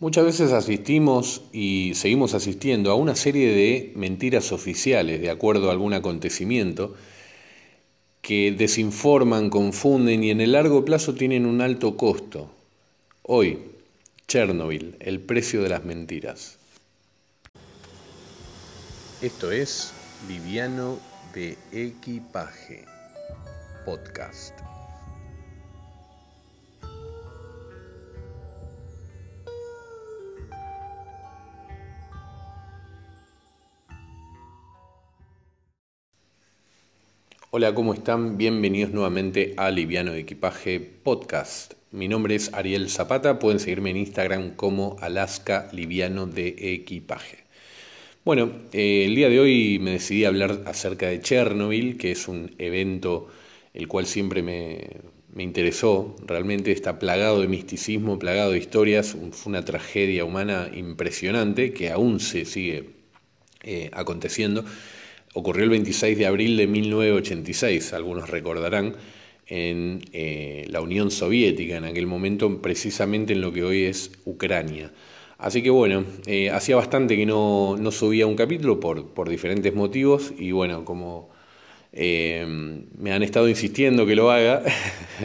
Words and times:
Muchas 0.00 0.24
veces 0.24 0.52
asistimos 0.52 1.42
y 1.52 1.92
seguimos 1.94 2.34
asistiendo 2.34 2.90
a 2.90 2.94
una 2.94 3.14
serie 3.14 3.54
de 3.54 3.92
mentiras 3.94 4.50
oficiales 4.50 5.20
de 5.20 5.30
acuerdo 5.30 5.68
a 5.68 5.72
algún 5.72 5.94
acontecimiento 5.94 6.94
que 8.20 8.52
desinforman, 8.52 9.50
confunden 9.50 10.24
y 10.24 10.30
en 10.30 10.40
el 10.40 10.52
largo 10.52 10.84
plazo 10.84 11.14
tienen 11.14 11.46
un 11.46 11.60
alto 11.60 11.96
costo. 11.96 12.50
Hoy, 13.22 13.58
Chernobyl, 14.26 14.96
el 14.98 15.20
precio 15.20 15.62
de 15.62 15.68
las 15.68 15.84
mentiras. 15.84 16.58
Esto 19.22 19.52
es 19.52 19.92
Viviano 20.26 20.98
de 21.34 21.56
Equipaje, 21.72 22.84
podcast. 23.84 24.73
Hola, 37.56 37.72
¿cómo 37.72 37.94
están? 37.94 38.36
Bienvenidos 38.36 38.90
nuevamente 38.90 39.54
a 39.56 39.70
Liviano 39.70 40.10
de 40.10 40.18
Equipaje 40.18 40.80
Podcast. 40.80 41.74
Mi 41.92 42.08
nombre 42.08 42.34
es 42.34 42.52
Ariel 42.52 42.90
Zapata, 42.90 43.38
pueden 43.38 43.60
seguirme 43.60 43.90
en 43.90 43.98
Instagram 43.98 44.56
como 44.56 44.96
Alaska 45.00 45.68
Liviano 45.70 46.26
de 46.26 46.56
Equipaje. 46.58 47.44
Bueno, 48.24 48.50
eh, 48.72 49.04
el 49.04 49.14
día 49.14 49.28
de 49.28 49.38
hoy 49.38 49.78
me 49.78 49.92
decidí 49.92 50.24
a 50.24 50.30
hablar 50.30 50.62
acerca 50.66 51.06
de 51.06 51.20
Chernobyl, 51.20 51.96
que 51.96 52.10
es 52.10 52.26
un 52.26 52.52
evento 52.58 53.28
el 53.72 53.86
cual 53.86 54.06
siempre 54.06 54.42
me, 54.42 54.88
interesó, 55.40 56.16
realmente 56.26 56.72
está 56.72 56.98
plagado 56.98 57.40
de 57.40 57.46
misticismo, 57.46 58.18
plagado 58.18 58.50
de 58.50 58.58
historias, 58.58 59.16
fue 59.30 59.50
una 59.50 59.64
tragedia 59.64 60.24
humana 60.24 60.72
impresionante 60.74 61.72
que 61.72 61.92
aún 61.92 62.18
se 62.18 62.46
sigue 62.46 62.94
eh, 63.62 63.90
aconteciendo 63.92 64.64
ocurrió 65.34 65.64
el 65.64 65.70
26 65.70 66.16
de 66.16 66.26
abril 66.26 66.56
de 66.56 66.66
1986, 66.66 67.92
algunos 67.92 68.30
recordarán, 68.30 68.94
en 69.46 70.00
eh, 70.12 70.64
la 70.68 70.80
Unión 70.80 71.10
Soviética, 71.10 71.76
en 71.76 71.84
aquel 71.84 72.06
momento 72.06 72.62
precisamente 72.62 73.34
en 73.34 73.42
lo 73.42 73.52
que 73.52 73.62
hoy 73.62 73.84
es 73.84 74.12
Ucrania. 74.24 74.92
Así 75.36 75.62
que 75.62 75.70
bueno, 75.70 76.04
eh, 76.26 76.50
hacía 76.50 76.76
bastante 76.76 77.16
que 77.16 77.26
no, 77.26 77.76
subía 77.90 78.26
un 78.26 78.36
capítulo 78.36 78.80
por, 78.80 79.08
por, 79.12 79.28
diferentes 79.28 79.74
motivos 79.74 80.32
y 80.38 80.52
bueno, 80.52 80.84
como 80.84 81.28
eh, 81.92 82.46
me 82.96 83.12
han 83.12 83.22
estado 83.22 83.48
insistiendo 83.48 84.06
que 84.06 84.14
lo 84.14 84.30
haga, 84.30 84.62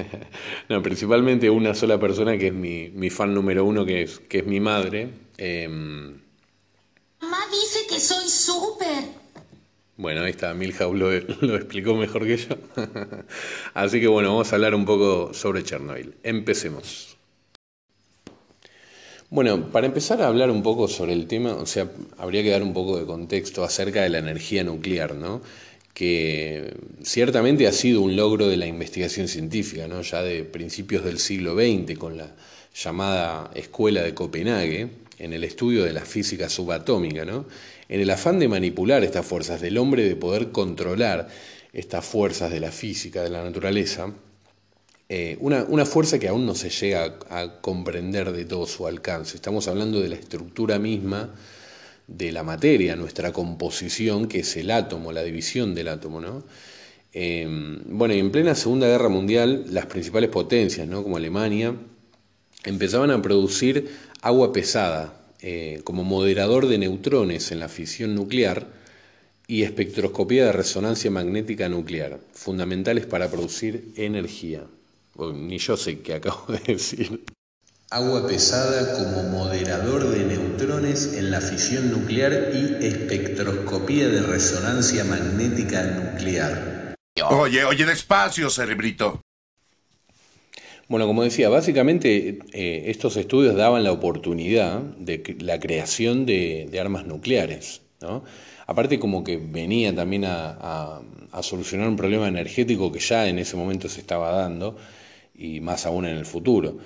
no, 0.69 0.81
principalmente 0.81 1.49
una 1.49 1.75
sola 1.75 1.99
persona 1.99 2.37
que 2.37 2.47
es 2.47 2.53
mi, 2.53 2.89
mi 2.89 3.09
fan 3.09 3.33
número 3.33 3.63
uno, 3.63 3.85
que 3.85 4.01
es, 4.01 4.19
que 4.19 4.39
es 4.39 4.45
mi 4.45 4.59
madre. 4.59 5.07
Mamá 7.21 7.39
dice 7.51 7.79
que 7.87 7.99
soy 7.99 8.27
súper. 8.27 9.18
Bueno, 9.99 10.21
ahí 10.21 10.31
está, 10.31 10.53
lo, 10.53 11.11
lo 11.41 11.55
explicó 11.57 11.93
mejor 11.93 12.25
que 12.25 12.37
yo. 12.37 12.55
Así 13.73 13.99
que 13.99 14.07
bueno, 14.07 14.29
vamos 14.29 14.49
a 14.49 14.55
hablar 14.55 14.73
un 14.73 14.85
poco 14.85 15.33
sobre 15.33 15.61
Chernobyl. 15.61 16.13
Empecemos. 16.23 17.17
Bueno, 19.29 19.69
para 19.73 19.87
empezar 19.87 20.21
a 20.21 20.27
hablar 20.27 20.51
un 20.51 20.63
poco 20.63 20.87
sobre 20.87 21.11
el 21.11 21.27
tema, 21.27 21.53
o 21.53 21.65
sea, 21.65 21.91
habría 22.17 22.43
que 22.43 22.49
dar 22.49 22.63
un 22.63 22.73
poco 22.73 22.97
de 22.97 23.05
contexto 23.05 23.65
acerca 23.65 24.01
de 24.01 24.07
la 24.07 24.19
energía 24.19 24.63
nuclear, 24.63 25.15
¿no? 25.15 25.41
que 25.93 26.77
ciertamente 27.03 27.67
ha 27.67 27.73
sido 27.73 27.99
un 27.99 28.15
logro 28.15 28.47
de 28.47 28.55
la 28.55 28.67
investigación 28.67 29.27
científica, 29.27 29.89
¿no? 29.89 30.01
ya 30.01 30.23
de 30.23 30.45
principios 30.45 31.03
del 31.03 31.19
siglo 31.19 31.55
XX, 31.55 31.99
con 31.99 32.15
la 32.15 32.33
llamada 32.73 33.51
Escuela 33.53 34.01
de 34.01 34.13
Copenhague, 34.13 34.87
en 35.17 35.33
el 35.33 35.43
estudio 35.43 35.83
de 35.83 35.91
la 35.91 36.05
física 36.05 36.47
subatómica, 36.47 37.25
¿no? 37.25 37.45
En 37.89 37.99
el 37.99 38.09
afán 38.11 38.39
de 38.39 38.47
manipular 38.47 39.03
estas 39.03 39.25
fuerzas 39.25 39.59
del 39.59 39.77
hombre, 39.77 40.07
de 40.07 40.15
poder 40.15 40.51
controlar 40.51 41.27
estas 41.73 42.05
fuerzas 42.05 42.51
de 42.51 42.59
la 42.59 42.71
física, 42.71 43.23
de 43.23 43.29
la 43.29 43.43
naturaleza, 43.43 44.13
eh, 45.11 45.37
una, 45.41 45.85
fuerza 45.87 46.19
que 46.19 46.27
aún 46.27 46.45
no 46.45 46.53
se 46.53 46.69
llega 46.69 47.17
a, 47.31 47.61
comprender 47.61 48.31
de 48.31 48.45
todo 48.45 48.67
su 48.67 48.85
alcance. 48.85 49.35
Estamos 49.35 49.67
hablando 49.67 49.99
de 49.99 50.09
la 50.09 50.15
estructura 50.15 50.77
misma 50.77 51.31
de 52.07 52.31
la 52.31 52.43
materia, 52.43 52.95
nuestra 52.95 53.33
composición, 53.33 54.27
que 54.27 54.41
es 54.41 54.55
el 54.55 54.69
átomo, 54.69 55.11
la 55.11 55.23
división 55.23 55.73
del 55.73 55.87
átomo. 55.87 56.21
¿no? 56.21 56.43
Em, 57.11 57.79
bueno, 57.85 58.13
y 58.13 58.19
en 58.19 58.31
plena 58.31 58.53
Segunda 58.53 58.87
Guerra 58.87 59.09
Mundial, 59.09 59.65
las 59.71 59.87
principales 59.87 60.29
potencias, 60.29 60.87
¿no? 60.87 61.01
como 61.01 61.17
Alemania, 61.17 61.73
empezaban 62.63 63.09
a 63.09 63.19
producir 63.19 63.89
agua 64.21 64.53
pesada, 64.53 65.18
eh, 65.41 65.81
como 65.83 66.03
moderador 66.03 66.67
de 66.67 66.77
neutrones 66.77 67.51
en 67.51 67.59
la 67.59 67.69
fisión 67.69 68.15
nuclear 68.15 68.67
y 69.47 69.63
espectroscopía 69.63 70.45
de 70.45 70.51
resonancia 70.51 71.09
magnética 71.09 71.69
nuclear, 71.69 72.19
fundamentales 72.33 73.05
para 73.05 73.29
producir 73.29 73.93
energía. 73.95 74.63
ni 75.17 75.57
yo 75.57 75.75
sé 75.75 75.99
qué 75.99 76.15
acabo 76.15 76.45
de 76.53 76.73
decir. 76.73 77.23
Agua 77.89 78.27
pesada 78.27 78.93
como 78.93 79.23
moderador 79.29 80.09
de 80.11 80.23
neutrones 80.23 81.15
en 81.15 81.31
la 81.31 81.41
fisión 81.41 81.89
nuclear 81.89 82.51
y 82.53 82.85
espectroscopía 82.85 84.07
de 84.07 84.21
resonancia 84.21 85.03
magnética 85.03 85.83
nuclear. 85.83 86.95
Oye, 87.31 87.65
oye, 87.65 87.85
despacio, 87.85 88.49
cerebrito. 88.51 89.21
Bueno, 90.89 91.05
como 91.05 91.21
decía, 91.21 91.49
básicamente 91.49 92.39
eh, 92.51 92.83
estos 92.87 93.15
estudios 93.15 93.55
daban 93.55 93.83
la 93.83 93.91
oportunidad 93.91 94.81
de 94.81 95.37
la 95.39 95.59
creación 95.59 96.25
de, 96.25 96.67
armas 96.81 97.05
nucleares. 97.05 97.81
¿no? 98.01 98.23
Aparte 98.65 98.97
como 98.97 99.23
que 99.23 99.37
venía 99.37 99.93
también 99.93 100.25
a, 100.25 100.99
solucionar 101.43 101.87
un 101.87 101.95
problema 101.95 102.27
energético 102.27 102.91
que 102.91 102.99
ya 102.99 103.27
en 103.27 103.37
ese 103.37 103.55
momento 103.55 103.87
se 103.87 104.01
estaba 104.01 104.31
dando 104.31 104.77
y 105.35 105.59
más 105.59 105.85
aún 105.85 106.05
en 106.05 106.17
el 106.17 106.25
futuro. 106.25 106.79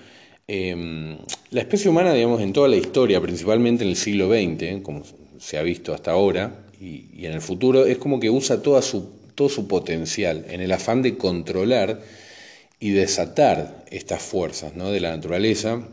Em, 0.47 1.17
la 1.51 1.61
especie 1.61 1.89
humana, 1.89 2.13
digamos, 2.13 2.41
en 2.41 2.51
toda 2.51 2.67
la 2.67 2.75
historia, 2.75 3.21
principalmente 3.21 3.85
en 3.85 3.91
el 3.91 3.95
siglo 3.95 4.27
XX, 4.27 4.81
como 4.83 5.03
se 5.39 5.57
ha 5.57 5.61
visto 5.63 5.93
hasta 5.93 6.11
ahora, 6.11 6.65
y, 6.79 7.05
y 7.13 7.25
en 7.25 7.31
el 7.31 7.41
futuro, 7.41 7.85
es 7.85 7.97
como 7.99 8.19
que 8.19 8.29
usa 8.29 8.61
toda 8.61 8.81
su, 8.81 9.09
todo 9.33 9.47
su 9.47 9.65
potencial 9.65 10.45
en 10.49 10.59
el 10.59 10.73
afán 10.73 11.01
de 11.01 11.17
controlar 11.17 12.01
y 12.83 12.91
desatar 12.91 13.85
estas 13.91 14.21
fuerzas 14.21 14.75
¿no? 14.75 14.91
de 14.91 14.99
la 14.99 15.15
naturaleza, 15.15 15.87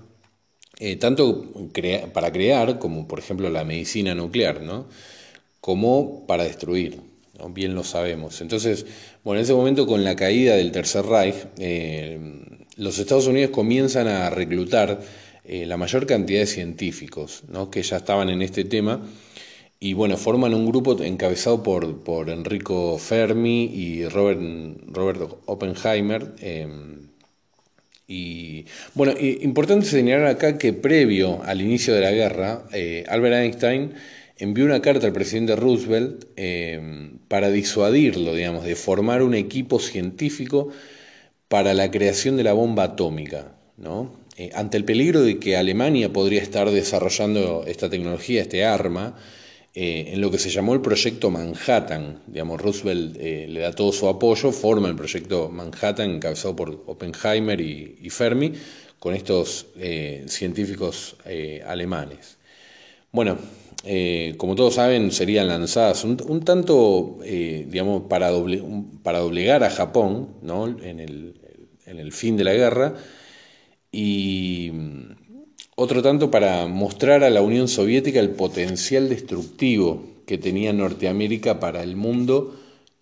eh, 0.81 0.97
tanto 0.97 1.49
para 2.13 2.33
crear, 2.33 2.81
como 2.81 3.07
por 3.07 3.21
ejemplo 3.21 3.49
la 3.49 3.63
medicina 3.63 4.13
nuclear, 4.13 4.61
¿no? 4.61 4.89
como 5.61 6.27
para 6.27 6.43
destruir, 6.43 6.99
bien 7.51 7.77
lo 7.77 7.85
sabemos. 7.85 8.41
Entonces, 8.41 8.87
bueno, 9.23 9.39
en 9.39 9.45
ese 9.45 9.55
momento 9.55 9.87
con 9.87 10.03
la 10.03 10.17
caída 10.17 10.57
del 10.57 10.73
Tercer 10.73 11.07
Reich, 11.07 11.37
eh, 11.59 12.19
los 12.77 12.99
Estados 12.99 13.29
Unidos 13.29 13.53
comienzan 13.53 14.09
a 14.09 14.29
reclutar 14.29 15.01
eh, 15.45 15.67
la 15.67 15.77
mayor 15.77 16.09
cantidad 16.09 16.41
de 16.41 16.47
científicos 16.47 17.45
¿no? 17.47 17.71
que 17.71 17.85
ya 17.85 17.99
estaban 17.99 18.31
en 18.31 18.43
este 18.43 18.65
tema 18.65 19.01
y 19.83 19.95
bueno, 19.95 20.19
forman 20.19 20.53
un 20.53 20.67
grupo 20.67 21.03
encabezado 21.03 21.63
por, 21.63 22.05
por 22.05 22.29
Enrico 22.29 22.99
Fermi 22.99 23.65
y 23.65 24.07
Robert, 24.07 24.41
Robert 24.89 25.21
Oppenheimer. 25.47 26.35
Em, 26.41 27.09
y 28.07 28.67
bueno, 28.95 29.15
importante 29.19 29.87
señalar 29.87 30.27
acá 30.27 30.59
que 30.59 30.75
previo 30.75 31.43
al 31.45 31.63
inicio 31.63 31.95
de 31.95 32.01
la 32.03 32.11
guerra, 32.11 32.65
eh, 32.75 33.05
Albert 33.09 33.37
Einstein 33.37 33.95
envió 34.37 34.67
una 34.67 34.83
carta 34.83 35.07
al 35.07 35.15
presidente 35.15 35.57
Roosevelt 35.57 36.27
em, 36.37 37.19
para 37.29 37.51
disuadirlo, 37.51 38.35
digamos, 38.35 38.65
de 38.65 38.75
formar 38.77 39.23
un 39.23 39.35
equipo 39.35 39.79
científico 39.79 40.69
para 41.49 41.73
la 41.73 41.91
creación 41.91 42.37
de 42.37 42.45
la 42.45 42.53
bomba 42.53 42.85
atómica, 42.85 43.55
¿no? 43.79 44.13
Eh, 44.37 44.51
ante 44.55 44.77
el 44.77 44.85
peligro 44.85 45.23
de 45.23 45.39
que 45.39 45.57
Alemania 45.57 46.13
podría 46.13 46.43
estar 46.43 46.71
desarrollando 46.71 47.65
esta 47.67 47.89
tecnología, 47.91 48.43
este 48.43 48.65
arma, 48.65 49.17
eh, 49.73 50.11
en 50.15 50.21
lo 50.21 50.33
que 50.33 50.39
se 50.39 50.51
llamó 50.51 50.75
el 50.75 50.81
proyecto 50.81 51.31
Manhattan. 51.31 52.23
Digamos, 52.27 52.61
Roosevelt 52.61 53.17
eh, 53.21 53.47
le 53.49 53.61
da 53.61 53.73
todo 53.73 53.93
su 53.93 54.09
apoyo, 54.09 54.51
forma 54.51 54.89
el 54.89 54.97
proyecto 54.97 55.49
Manhattan 55.49 56.11
encabezado 56.11 56.57
por 56.57 56.83
Oppenheimer 56.87 57.61
y, 57.61 58.11
Fermi, 58.11 58.53
con 58.99 59.15
estos 59.15 59.67
eh, 59.79 60.25
científicos 60.29 61.17
alemanes. 61.67 62.39
Bueno, 63.13 63.39
como 64.37 64.55
todos 64.57 64.75
saben, 64.75 65.11
serían 65.11 65.49
lanzadas 65.49 66.05
un, 66.05 66.45
tanto, 66.45 67.19
digamos, 67.23 68.03
para, 68.09 68.31
para, 69.03 69.21
doblegar 69.21 69.65
a 69.65 69.71
Japón 69.71 70.37
¿no? 70.43 70.69
en, 70.69 71.01
el, 71.01 71.41
en 71.87 71.99
el 71.99 72.13
fin 72.13 72.37
de 72.37 72.45
la 72.45 72.53
guerra 72.53 72.95
y 73.93 74.40
otro 75.83 76.03
tanto 76.03 76.31
para 76.31 76.67
mostrar 76.67 77.25
a 77.25 77.31
la 77.31 77.41
Unión 77.41 77.67
Soviética 77.67 78.21
el 78.21 78.33
potencial 78.33 79.09
destructivo 79.09 80.03
que 80.27 80.37
tenía 80.37 80.75
Norteamérica 80.75 81.59
para 81.59 81.83
el 81.83 81.97
mundo 81.97 82.55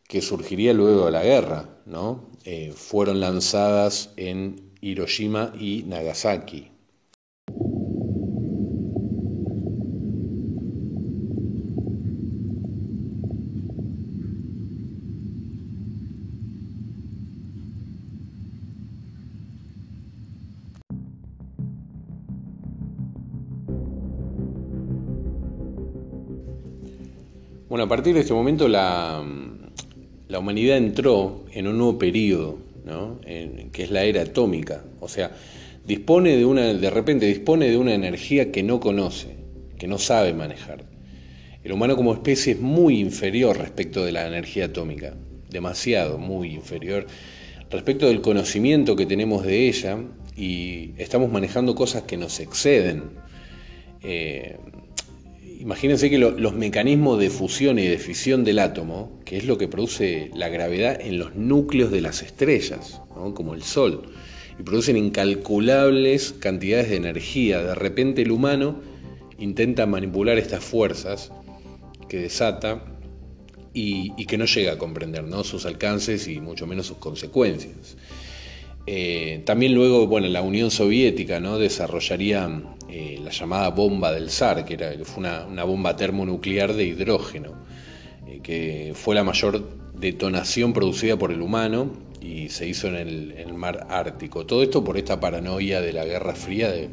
que 0.07 0.23
surgiría 0.23 0.73
luego 0.75 1.07
de 1.07 1.11
la 1.11 1.25
guerra. 1.25 1.71
¿no? 1.87 2.31
Eh, 2.45 2.73
fueron 2.77 3.19
lanzadas 3.19 4.11
en 4.17 4.75
Hiroshima 4.81 5.53
y 5.59 5.87
Nagasaki. 5.89 6.71
A 27.89 27.97
partir 27.97 28.13
de 28.13 28.21
este 28.21 28.35
momento 28.35 28.69
la, 28.69 29.25
la 30.29 30.39
humanidad 30.39 30.77
entró 30.77 31.47
en 31.53 31.67
un 31.69 31.79
nuevo 31.79 31.99
periodo, 31.99 32.59
¿no? 32.85 33.19
que 33.23 33.83
es 33.83 33.91
la 33.91 34.05
era 34.05 34.21
atómica. 34.21 34.85
O 35.01 35.09
sea, 35.09 35.31
dispone 35.87 36.37
de 36.37 36.45
una, 36.45 36.75
de 36.75 36.91
repente 36.91 37.25
dispone 37.25 37.71
de 37.71 37.79
una 37.79 37.95
energía 37.95 38.53
que 38.53 38.63
no 38.63 38.79
conoce, 38.79 39.37
que 39.79 39.89
no 39.89 39.97
sabe 39.97 40.35
manejar. 40.35 40.85
El 41.65 41.73
humano 41.73 41.97
como 41.97 42.13
especie 42.13 42.53
es 42.53 42.61
muy 42.61 43.01
inferior 43.01 43.57
respecto 43.57 44.05
de 44.05 44.13
la 44.13 44.27
energía 44.27 44.67
atómica, 44.67 45.15
demasiado, 45.49 46.19
muy 46.19 46.51
inferior 46.51 47.07
respecto 47.71 48.07
del 48.09 48.21
conocimiento 48.21 48.97
que 48.97 49.07
tenemos 49.07 49.47
de 49.47 49.67
ella 49.67 49.97
y 50.37 50.91
estamos 50.99 51.33
manejando 51.33 51.75
cosas 51.75 52.03
que 52.03 52.19
nos 52.19 52.39
exceden. 52.39 53.05
Eh, 54.03 54.59
imagínense 55.59 56.09
que 56.09 56.19
los 56.19 56.55
mecanismos 56.55 57.19
de 57.19 57.31
fusión 57.31 57.79
y 57.79 57.87
de 57.87 57.99
fisión 57.99 58.45
del 58.45 58.61
átomo, 58.61 59.19
que 59.25 59.37
es 59.37 59.45
lo 59.45 59.59
que 59.59 59.67
produce 59.67 60.31
la 60.35 60.49
gravedad 60.49 61.01
en 61.01 61.19
los 61.19 61.35
núcleos 61.35 61.91
de 61.91 62.01
las 62.01 62.23
estrellas, 62.23 63.01
como 63.35 63.55
el 63.55 63.63
Sol, 63.63 64.03
y 64.59 64.63
producen 64.63 64.97
incalculables 64.97 66.33
cantidades 66.39 66.91
de 66.91 66.97
energía. 66.97 67.63
De 67.63 67.75
repente 67.75 68.23
el 68.23 68.31
humano 68.31 68.81
intenta 69.39 69.87
manipular 69.87 70.39
estas 70.39 70.63
fuerzas 70.63 71.33
que 72.09 72.19
desata 72.19 72.85
y, 73.75 74.27
que 74.27 74.39
no 74.39 74.45
llega 74.45 74.73
a 74.73 74.79
comprender 74.79 75.25
sus 75.45 75.67
alcances 75.67 76.29
y 76.29 76.41
mucho 76.41 76.67
menos 76.67 76.87
sus 76.87 76.99
consecuencias. 76.99 77.97
Eh, 78.87 79.43
también 79.45 79.75
luego, 79.75 80.07
bueno, 80.07 80.29
la 80.29 80.41
Unión 80.41 80.71
Soviética 80.71 81.41
¿no? 81.41 81.59
desarrollaría 81.59 82.49
eh, 82.89 83.21
la 83.23 83.31
llamada 83.31 83.69
bomba 83.71 84.13
del 84.13 84.31
zar, 84.31 84.65
que, 84.65 84.75
era, 84.75 84.93
fue 85.05 85.21
una, 85.21 85.65
bomba 85.65 85.97
termonuclear 85.97 86.73
de 86.73 86.85
hidrógeno, 86.85 87.53
eh, 88.27 88.41
que 88.43 88.93
fue 88.95 89.15
la 89.15 89.25
mayor 89.25 89.69
detonación 89.95 90.73
producida 90.73 91.17
por 91.17 91.33
el 91.33 91.43
humano 91.43 91.91
y 92.21 92.49
se 92.49 92.67
hizo 92.67 92.89
en 92.89 92.97
el, 92.97 93.55
mar 93.55 93.87
Ártico. 93.91 94.47
Todo 94.47 94.63
esto 94.63 94.85
por 94.85 94.97
esta 94.97 95.21
paranoia 95.21 95.81
de 95.81 95.93
la 95.93 96.05
Guerra 96.05 96.35
Fría 96.35 96.71
de, 96.71 96.91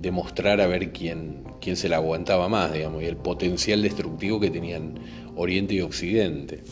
de 0.00 0.10
mostrar 0.10 0.60
a 0.60 0.66
ver 0.66 0.92
quién, 0.92 1.44
quién 1.60 1.76
se 1.76 1.88
la 1.88 1.96
aguantaba 1.96 2.48
más, 2.48 2.72
digamos, 2.72 3.02
y 3.02 3.06
el 3.06 3.16
potencial 3.16 3.82
destructivo 3.82 4.40
que 4.40 4.50
tenían 4.50 4.98
Oriente 5.36 5.74
y 5.74 5.80
Occidente. 5.80 6.62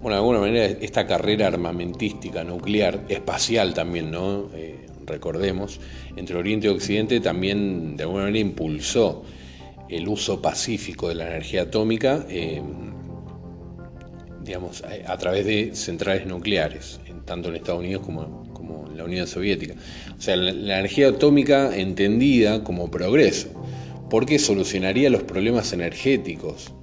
Bueno, 0.00 0.16
de 0.16 0.20
alguna 0.20 0.40
manera 0.40 0.64
esta 0.64 1.06
carrera 1.06 1.46
armamentística 1.46 2.42
nuclear, 2.42 3.04
espacial 3.08 3.74
también, 3.74 4.10
¿no? 4.10 4.48
Eh, 4.54 4.86
recordemos, 5.10 5.80
entre 6.16 6.36
Oriente 6.36 6.66
y 6.66 6.70
Occidente 6.70 7.20
también 7.20 7.96
de 7.96 8.04
alguna 8.04 8.24
manera 8.24 8.38
impulsó 8.38 9.24
el 9.88 10.08
uso 10.08 10.40
pacífico 10.40 11.08
de 11.08 11.16
la 11.16 11.26
energía 11.26 11.62
atómica, 11.62 12.24
eh, 12.28 12.62
digamos, 14.42 14.82
a, 15.06 15.16
través 15.18 15.44
de 15.44 15.74
centrales 15.74 16.26
nucleares, 16.26 17.00
tanto 17.24 17.48
en 17.48 17.56
Estados 17.56 17.80
Unidos 17.80 18.04
como, 18.04 18.52
como 18.52 18.86
en 18.86 18.96
la 18.96 19.04
Unión 19.04 19.26
Soviética. 19.26 19.74
O 20.16 20.20
sea, 20.20 20.36
la 20.36 20.78
energía 20.78 21.08
atómica 21.08 21.76
entendida 21.76 22.62
como 22.64 22.90
progreso 22.90 23.48
porque 24.10 24.38
solucionaría 24.38 25.08
los 25.08 25.22
problemas 25.22 25.72
energéticos 25.72 26.74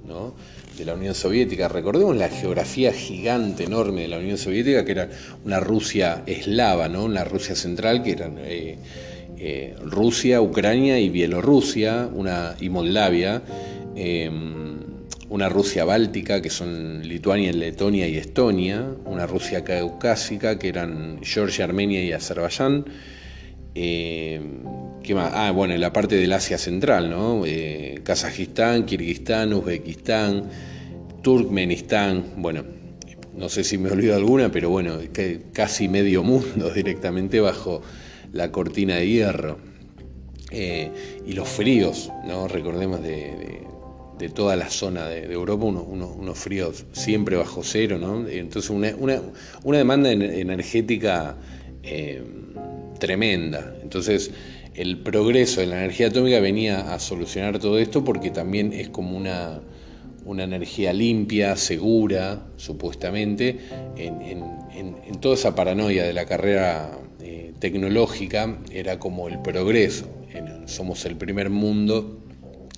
de 0.76 0.84
la 0.84 0.94
Unión 0.94 1.14
Soviética. 1.14 1.68
Recordemos 1.68 2.16
la 2.16 2.28
geografía 2.28 2.92
gigante, 2.92 3.64
enorme 3.64 4.02
de 4.02 4.08
la 4.08 4.18
Unión 4.18 4.38
Soviética, 4.38 4.84
que 4.84 4.92
era 4.92 5.10
una 5.44 5.60
Rusia 5.60 6.22
eslava, 6.26 6.88
¿no? 6.88 7.04
una 7.04 7.24
Rusia 7.24 7.54
central, 7.54 8.02
que 8.02 8.12
eran 8.12 8.38
eh, 8.38 8.78
eh, 9.38 9.76
Rusia, 9.84 10.40
Ucrania 10.40 10.98
y 10.98 11.08
Bielorrusia, 11.10 12.08
una, 12.12 12.56
y 12.60 12.68
Moldavia, 12.70 13.42
em, 13.94 14.78
una 15.28 15.48
Rusia 15.48 15.84
báltica, 15.84 16.40
que 16.40 16.50
son 16.50 17.06
Lituania, 17.06 17.52
Letonia 17.52 18.08
y 18.08 18.16
Estonia, 18.16 18.86
una 19.04 19.26
Rusia 19.26 19.62
caucásica, 19.62 20.58
que 20.58 20.68
eran 20.68 21.20
Georgia, 21.22 21.64
Armenia 21.64 22.02
y 22.02 22.12
Azerbaiyán, 22.12 22.86
eh, 23.74 24.40
Ah, 25.16 25.52
bueno, 25.54 25.74
en 25.74 25.80
la 25.80 25.92
parte 25.92 26.16
del 26.16 26.32
Asia 26.32 26.58
Central, 26.58 27.08
¿no? 27.08 27.44
Eh, 27.46 28.00
Kazajistán, 28.02 28.84
Kirguistán, 28.84 29.54
Uzbekistán, 29.54 30.50
Turkmenistán, 31.22 32.24
bueno, 32.36 32.64
no 33.34 33.48
sé 33.48 33.64
si 33.64 33.78
me 33.78 33.90
olvido 33.90 34.16
alguna, 34.16 34.52
pero 34.52 34.68
bueno, 34.68 34.98
casi 35.54 35.88
medio 35.88 36.22
mundo 36.22 36.70
directamente 36.74 37.40
bajo 37.40 37.80
la 38.32 38.52
cortina 38.52 38.96
de 38.96 39.08
hierro. 39.08 39.58
Eh, 40.50 40.90
y 41.26 41.32
los 41.32 41.48
fríos, 41.48 42.10
¿no? 42.26 42.46
Recordemos 42.46 43.02
de, 43.02 43.66
toda 44.34 44.56
la 44.56 44.68
zona 44.68 45.06
de, 45.06 45.32
Europa, 45.32 45.64
unos 45.64 46.38
fríos 46.38 46.84
siempre 46.92 47.36
bajo 47.36 47.62
cero, 47.62 47.98
¿no? 47.98 48.28
Entonces 48.28 48.70
una, 48.70 48.92
una, 49.62 49.78
demanda 49.78 50.10
energética 50.10 51.36
tremenda. 52.98 53.74
Entonces, 53.82 54.30
el 54.78 54.98
progreso 54.98 55.60
de 55.60 55.66
la 55.66 55.78
energía 55.78 56.06
atómica 56.06 56.38
venía 56.38 56.94
a 56.94 57.00
solucionar 57.00 57.58
todo 57.58 57.80
esto 57.80 58.04
porque 58.04 58.30
también 58.30 58.72
es 58.72 58.88
como 58.88 59.16
una, 59.16 59.60
una 60.24 60.44
energía 60.44 60.92
limpia, 60.92 61.56
segura, 61.56 62.46
supuestamente, 62.56 63.58
en, 63.96 65.18
toda 65.20 65.34
esa 65.34 65.56
paranoia 65.56 66.04
de 66.04 66.12
la 66.12 66.26
carrera 66.26 66.96
eh, 67.20 67.52
tecnológica, 67.58 68.56
era 68.70 69.00
como 69.00 69.26
el 69.26 69.42
progreso. 69.42 70.08
somos 70.66 71.04
el 71.06 71.16
primer 71.16 71.50
mundo 71.50 72.20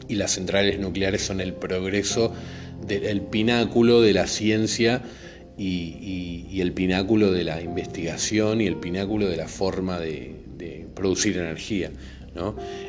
y 0.08 0.14
las 0.14 0.30
centrales 0.30 0.80
nucleares 0.80 1.20
son 1.20 1.42
el 1.42 1.52
progreso, 1.52 2.32
del 2.86 3.20
pináculo 3.20 4.00
de 4.00 4.14
la 4.14 4.26
ciencia 4.26 5.02
y, 5.58 6.58
el 6.62 6.72
pináculo 6.72 7.30
de 7.30 7.44
la 7.44 7.60
investigación 7.60 8.62
y 8.62 8.66
el 8.66 8.76
pináculo 8.76 9.28
de 9.28 9.36
la 9.36 9.48
forma 9.48 9.98
de, 9.98 10.39
producir 10.94 11.36
energía. 11.38 11.90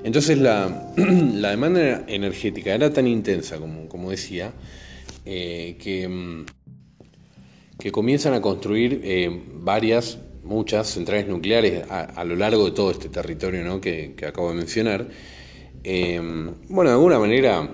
Entonces 0.04 0.38
la, 0.38 1.50
demanda 1.50 2.06
energética 2.08 2.74
era 2.74 2.92
tan 2.92 3.08
intensa, 3.08 3.58
como, 3.58 3.88
como 3.88 4.12
decía, 4.12 4.54
eh, 5.26 5.78
que, 5.82 6.08
mm, 6.08 6.46
que, 7.80 7.92
comienzan 7.92 8.34
a 8.34 8.42
construir 8.42 9.02
eh, 9.04 9.30
varias, 9.54 10.20
muchas 10.44 10.88
centrales 10.88 11.28
nucleares 11.28 11.84
a, 11.90 12.24
lo 12.24 12.36
largo 12.36 12.66
de 12.66 12.72
todo 12.72 12.92
este 12.92 13.10
territorio 13.10 13.80
que, 13.82 14.16
acabo 14.28 14.50
de 14.50 14.56
mencionar. 14.56 15.08
Eh, 15.84 16.20
bueno, 16.70 16.90
de 16.90 16.96
alguna 16.96 17.20
manera 17.20 17.70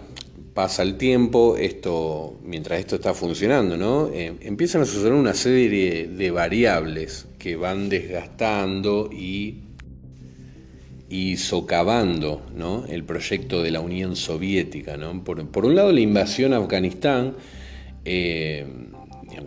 pasa 0.54 0.84
el 0.84 0.98
tiempo, 0.98 1.56
esto, 1.58 2.40
mientras 2.44 2.80
esto 2.80 2.96
está 2.96 3.14
funcionando, 3.14 3.78
¿no? 3.78 4.10
Empiezan 4.12 4.82
a 4.82 4.86
suceder 4.86 5.14
una 5.14 5.34
serie 5.34 6.08
de 6.08 6.32
variables 6.32 7.28
que 7.38 7.56
van 7.56 7.90
desgastando 7.90 9.10
y, 9.12 9.67
y 11.10 11.38
socavando 11.38 12.42
el 12.90 13.04
proyecto 13.04 13.64
de 13.64 13.72
la 13.72 13.80
Unión 13.80 14.16
Soviética. 14.16 14.98
¿no? 14.98 15.24
Por, 15.24 15.66
un 15.66 15.76
lado, 15.76 15.92
la 15.92 16.02
invasión 16.02 16.54
a 16.54 16.58
Afganistán, 16.58 17.36
eh, 18.04 18.66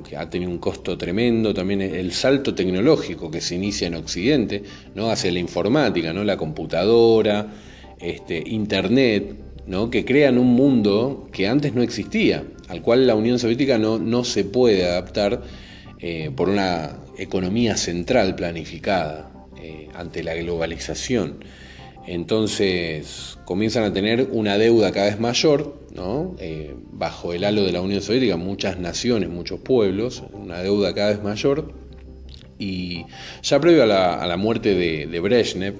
que 0.08 0.16
ha 0.16 0.30
tenido 0.30 0.50
un 0.50 0.58
costo 0.58 0.96
tremendo, 0.96 1.52
también 1.52 1.82
el 1.82 2.12
salto 2.12 2.54
tecnológico 2.54 3.30
que 3.30 3.40
se 3.40 3.56
inicia 3.56 3.88
en 3.88 3.94
Occidente, 3.96 4.62
¿no? 4.94 5.10
hacia 5.10 5.32
la 5.32 5.38
informática, 5.38 6.12
¿no? 6.12 6.24
la 6.24 6.36
computadora, 6.36 7.46
este, 7.98 8.42
Internet, 8.46 9.34
que 9.90 10.04
crean 10.04 10.36
un 10.38 10.48
mundo 10.48 11.28
que 11.30 11.46
antes 11.46 11.74
no 11.74 11.82
existía, 11.82 12.42
al 12.68 12.82
cual 12.82 13.06
la 13.06 13.14
Unión 13.14 13.38
Soviética 13.38 13.78
no, 13.78 13.98
no 13.98 14.24
se 14.24 14.44
puede 14.44 14.84
adaptar 14.84 15.42
eh, 16.00 16.30
por 16.34 16.48
una 16.48 16.96
economía 17.18 17.76
central 17.76 18.34
planificada 18.34 19.29
eh, 19.62 19.88
ante 19.94 20.22
la 20.22 20.34
globalización. 20.34 21.44
Entonces 22.06 23.38
comienzan 23.44 23.84
a 23.84 23.92
tener 23.92 24.28
una 24.32 24.58
deuda 24.58 24.90
cada 24.90 25.06
vez 25.06 25.20
mayor, 25.20 25.78
eh, 26.38 26.74
bajo 26.92 27.32
el 27.32 27.44
halo 27.44 27.62
de 27.64 27.72
la 27.72 27.82
Unión 27.82 28.00
Soviética, 28.00 28.36
muchas 28.36 28.78
naciones, 28.78 29.28
muchos 29.28 29.60
pueblos, 29.60 30.22
una 30.32 30.62
deuda 30.62 30.94
cada 30.94 31.10
vez 31.10 31.22
mayor. 31.22 31.72
Y 32.58 33.04
ya 33.42 33.60
previo 33.60 33.84
a 33.84 33.86
la, 33.86 34.36
muerte 34.36 34.74
de, 34.74 35.20
Brezhnev, 35.20 35.74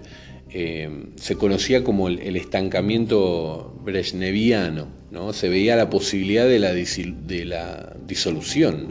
eh, 0.51 0.89
se 1.17 1.37
conocía 1.37 1.85
como 1.85 2.09
el, 2.09 2.37
estancamiento 2.37 3.75
brezhneviano, 3.85 4.89
¿no? 5.11 5.33
se 5.33 5.49
veía 5.49 5.77
la 5.77 5.91
posibilidad 5.91 6.47
de 6.47 6.59
la, 6.59 6.73
de 6.73 7.45
la 7.45 7.97
disolución, 8.07 8.89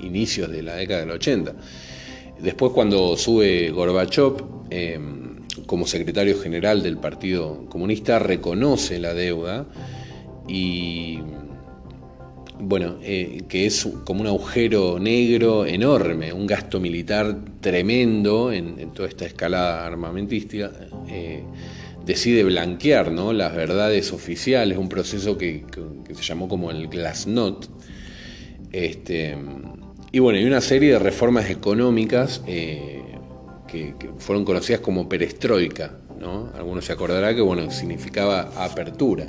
inicios 0.00 0.50
de 0.50 0.62
la 0.62 0.76
década 0.76 1.00
del 1.00 1.10
80. 1.10 1.54
Después 2.40 2.72
cuando 2.72 3.16
sube 3.16 3.70
Gorbachev 3.70 4.44
eh, 4.70 4.98
como 5.66 5.86
secretario 5.86 6.38
general 6.38 6.82
del 6.82 6.98
Partido 6.98 7.66
Comunista, 7.68 8.18
reconoce 8.18 8.98
la 8.98 9.12
deuda 9.12 9.66
y 10.46 11.18
bueno, 12.60 12.96
eh, 13.02 13.42
que 13.48 13.66
es 13.66 13.88
como 14.04 14.20
un 14.20 14.26
agujero 14.26 14.98
negro 14.98 15.66
enorme, 15.66 16.32
un 16.32 16.46
gasto 16.46 16.80
militar 16.80 17.36
tremendo 17.60 18.52
en, 18.52 18.92
toda 18.92 19.08
esta 19.08 19.26
escalada 19.26 19.86
armamentística, 19.86 20.72
eh, 21.08 21.42
decide 22.04 22.42
blanquear 22.44 23.12
¿no? 23.12 23.32
las 23.32 23.54
verdades 23.54 24.12
oficiales, 24.12 24.78
un 24.78 24.88
proceso 24.88 25.38
que, 25.38 25.64
se 26.12 26.22
llamó 26.22 26.48
como 26.48 26.70
el 26.70 26.88
Glasnost. 26.88 27.66
Este, 28.72 29.36
y 30.10 30.18
bueno, 30.20 30.38
y 30.38 30.44
una 30.44 30.60
serie 30.60 30.92
de 30.92 30.98
reformas 30.98 31.50
económicas 31.50 32.42
eh, 32.46 33.02
que, 33.66 33.94
fueron 34.18 34.44
conocidas 34.44 34.80
como 34.80 35.08
perestroika. 35.08 35.98
¿no? 36.18 36.50
Algunos 36.54 36.86
se 36.86 36.92
acordará 36.92 37.34
que 37.34 37.40
bueno, 37.40 37.70
significaba 37.70 38.50
apertura. 38.56 39.26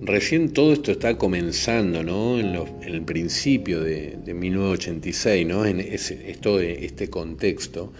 Recién 0.00 0.52
todo 0.52 0.72
esto 0.74 0.92
está 0.92 1.16
comenzando, 1.16 2.02
¿no? 2.02 2.38
En, 2.38 2.54
el 2.82 3.02
principio 3.02 3.80
de, 3.80 4.18
1986, 4.26 5.46
¿no? 5.46 5.64
En 5.64 5.80
este 5.80 7.08
contexto. 7.08 7.92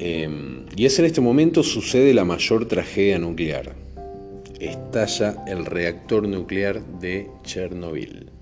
Em, 0.00 0.66
y 0.76 0.86
es 0.86 0.98
en 0.98 1.04
este 1.04 1.20
momento 1.20 1.62
sucede 1.62 2.12
la 2.14 2.24
mayor 2.24 2.66
tragedia 2.66 3.18
nuclear. 3.20 3.76
Estalla 4.58 5.44
el 5.46 5.66
reactor 5.66 6.26
nuclear 6.26 6.84
de 6.98 7.28
Chernobyl. 7.44 8.33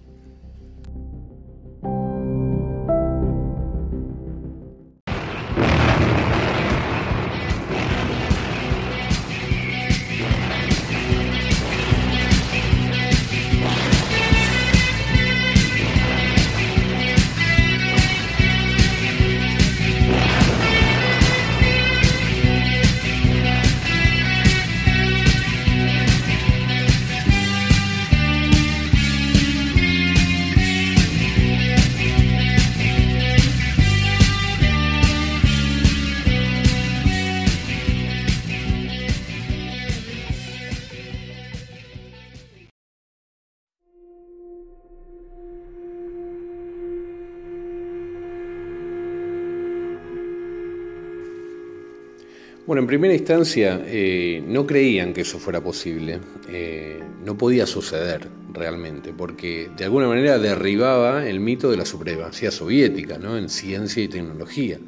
Bueno, 52.72 52.84
en 52.84 52.86
primera 52.86 53.12
instancia 53.12 53.82
eh, 53.84 54.42
no 54.46 54.66
creían 54.66 55.12
que 55.12 55.20
eso 55.20 55.38
fuera 55.38 55.62
posible, 55.62 56.20
eh, 56.48 57.02
no 57.22 57.36
podía 57.36 57.66
suceder 57.66 58.26
realmente, 58.50 59.12
porque 59.12 59.68
de 59.76 59.84
alguna 59.84 60.08
manera 60.08 60.38
derribaba 60.38 61.28
el 61.28 61.38
mito 61.38 61.70
de 61.70 61.76
la 61.76 61.84
supremacía 61.84 62.50
soviética 62.50 63.18
¿no? 63.18 63.36
en 63.36 63.50
ciencia 63.50 64.02
y 64.02 64.08
tecnología. 64.08 64.78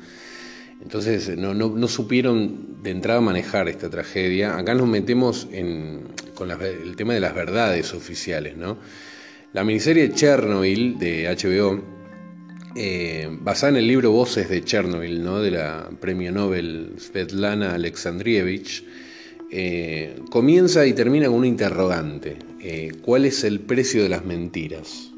Entonces 0.82 1.36
no, 1.36 1.86
supieron 1.88 2.82
de 2.82 2.90
entrada 2.90 3.20
manejar 3.20 3.68
esta 3.68 3.90
tragedia. 3.90 4.56
Acá 4.56 4.74
nos 4.74 4.88
metemos 4.88 5.46
en, 5.52 6.04
con 6.34 6.50
el 6.50 6.96
tema 6.96 7.12
de 7.12 7.20
las 7.20 7.34
verdades 7.34 7.92
oficiales. 7.92 8.56
¿no? 8.56 8.78
La 9.52 9.62
miniserie 9.62 10.10
Chernobyl 10.10 10.98
de 10.98 11.28
HBO 11.28 11.82
eh, 12.76 13.28
basada 13.30 13.70
en 13.70 13.76
el 13.76 13.86
libro 13.86 14.10
Voces 14.10 14.48
de 14.48 14.64
Chernobyl, 14.64 15.22
¿no? 15.22 15.40
de 15.40 15.52
la 15.52 15.88
premio 16.00 16.32
Nobel 16.32 16.94
Svetlana 16.98 17.74
Alexandrievich, 17.74 18.84
eh, 19.52 20.16
comienza 20.28 20.84
y 20.84 20.92
termina 20.92 21.26
con 21.26 21.36
un 21.36 21.44
interrogante. 21.44 22.36
Eh, 22.60 22.90
¿Cuál 23.02 23.26
es 23.26 23.44
el 23.44 23.60
precio 23.60 24.02
de 24.02 24.08
las 24.08 24.24
mentiras? 24.24 25.12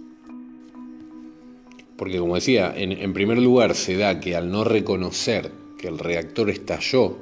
Porque 1.97 2.19
como 2.19 2.35
decía, 2.35 2.75
en, 2.77 3.15
primer 3.15 3.39
lugar 3.39 3.75
se 3.75 3.97
da 3.97 4.21
que 4.21 4.37
al 4.37 4.51
no 4.51 4.65
reconocer 4.65 5.51
que 5.79 5.89
el 5.89 5.99
reactor 5.99 6.51
estalló, 6.51 7.17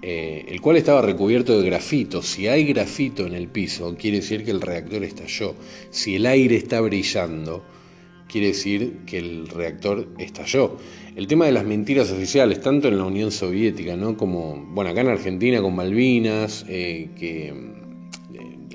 el 0.00 0.60
cual 0.62 0.76
estaba 0.76 1.02
recubierto 1.02 1.58
de 1.58 1.66
grafito, 1.66 2.22
si 2.22 2.46
hay 2.46 2.64
grafito 2.64 3.26
en 3.26 3.34
el 3.34 3.48
piso, 3.48 3.94
quiere 3.98 4.18
decir 4.18 4.44
que 4.44 4.52
el 4.52 4.62
reactor 4.62 5.04
estalló. 5.04 5.54
Si 5.90 6.16
el 6.16 6.24
aire 6.24 6.56
está 6.56 6.80
brillando, 6.80 7.62
quiere 8.34 8.48
decir 8.48 9.02
que 9.06 9.18
el 9.18 9.46
reactor 9.46 10.08
estalló. 10.18 10.76
El 11.14 11.28
tema 11.28 11.46
de 11.46 11.52
las 11.52 11.64
mentiras 11.64 12.10
oficiales, 12.10 12.60
tanto 12.60 12.88
en 12.88 12.98
la 12.98 13.04
Unión 13.04 13.30
Soviética, 13.30 13.96
¿no? 13.96 14.16
como, 14.16 14.56
bueno, 14.70 14.90
acá 14.90 15.02
en 15.02 15.06
Argentina 15.06 15.62
con 15.62 15.76
Malvinas, 15.76 16.66
eh, 16.68 17.10
que 17.16 17.50
eh, 17.50 17.54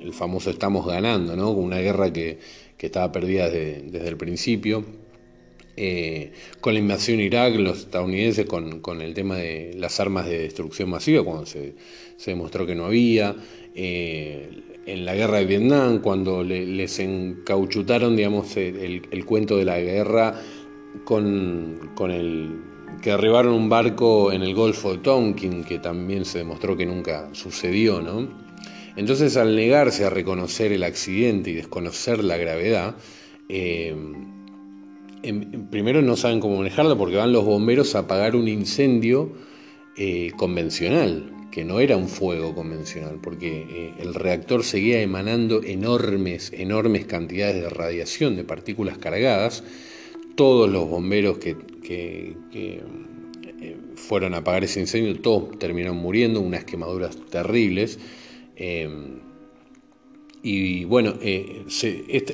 el 0.02 0.14
famoso 0.14 0.50
estamos 0.50 0.88
ganando, 0.88 1.36
¿no? 1.36 1.54
con 1.54 1.66
una 1.66 1.80
guerra 1.80 2.14
que, 2.14 2.40
estaba 2.80 3.12
perdida 3.12 3.50
desde, 3.50 4.08
el 4.08 4.16
principio. 4.16 4.86
Eh, 5.76 6.32
con 6.62 6.74
la 6.74 6.80
invasión 6.80 7.20
Irak, 7.20 7.56
los 7.56 7.80
estadounidenses 7.80 8.46
con, 8.46 9.02
el 9.02 9.14
tema 9.14 9.36
de 9.36 9.74
las 9.76 10.00
armas 10.00 10.26
de 10.26 10.40
destrucción 10.40 10.90
masiva, 10.90 11.26
cuando 11.26 11.46
se, 11.46 11.74
demostró 12.26 12.66
que 12.66 12.76
no 12.76 12.86
había, 12.86 13.36
en 14.94 15.06
la 15.06 15.14
guerra 15.14 15.38
de 15.38 15.46
Vietnam, 15.46 16.00
cuando 16.00 16.44
les 16.44 17.00
encauchutaron, 17.00 18.16
digamos, 18.16 18.58
el, 18.58 19.26
cuento 19.26 19.58
de 19.58 19.66
la 19.66 19.80
guerra 19.80 20.42
con, 21.04 21.80
el 22.10 22.60
que 23.02 23.12
derribaron 23.12 23.54
un 23.54 23.70
barco 23.70 24.32
en 24.32 24.42
el 24.42 24.56
Golfo 24.56 24.94
de 24.94 24.98
Tonkin, 25.00 25.64
que 25.64 25.78
también 25.78 26.26
se 26.26 26.40
demostró 26.40 26.76
que 26.76 26.88
nunca 26.88 27.30
sucedió, 27.34 28.02
¿no? 28.02 28.28
Entonces, 28.96 29.38
al 29.38 29.56
negarse 29.56 30.06
a 30.06 30.10
reconocer 30.10 30.72
el 30.72 30.84
accidente 30.84 31.52
y 31.52 31.54
desconocer 31.54 32.24
la 32.24 32.38
gravedad, 32.38 32.96
eh, 33.48 33.96
primero 35.70 36.02
no 36.02 36.16
saben 36.16 36.40
cómo 36.40 36.58
manejarlo 36.58 36.98
porque 36.98 37.16
van 37.16 37.32
los 37.32 37.46
bomberos 37.46 37.96
a 37.96 38.00
apagar 38.00 38.36
un 38.36 38.48
incendio 38.48 39.32
eh, 39.96 40.32
convencional, 40.36 41.32
que 41.52 41.64
no 41.64 41.80
era 41.80 41.98
un 41.98 42.08
fuego 42.08 42.54
convencional, 42.54 43.20
porque 43.22 43.66
eh, 43.70 43.94
el 44.00 44.14
reactor 44.14 44.64
seguía 44.64 45.02
emanando 45.02 45.64
enormes, 45.64 46.52
enormes 46.54 47.06
cantidades 47.06 47.62
de 47.62 47.70
radiación, 47.70 48.36
de 48.36 48.44
partículas 48.44 48.98
cargadas. 48.98 49.64
Todos 50.36 50.70
los 50.70 50.88
bomberos 50.88 51.38
que, 51.40 51.58
eh, 52.54 52.84
fueron 53.96 54.34
a 54.34 54.38
apagar 54.38 54.64
ese 54.64 54.80
incendio, 54.80 55.20
todos 55.20 55.58
terminaron 55.60 55.98
muriendo, 55.98 56.40
unas 56.40 56.64
quemaduras 56.64 57.18
terribles. 57.30 58.00
Em, 58.56 59.20
y 60.42 60.86
bueno, 60.86 61.16
eh, 61.22 61.66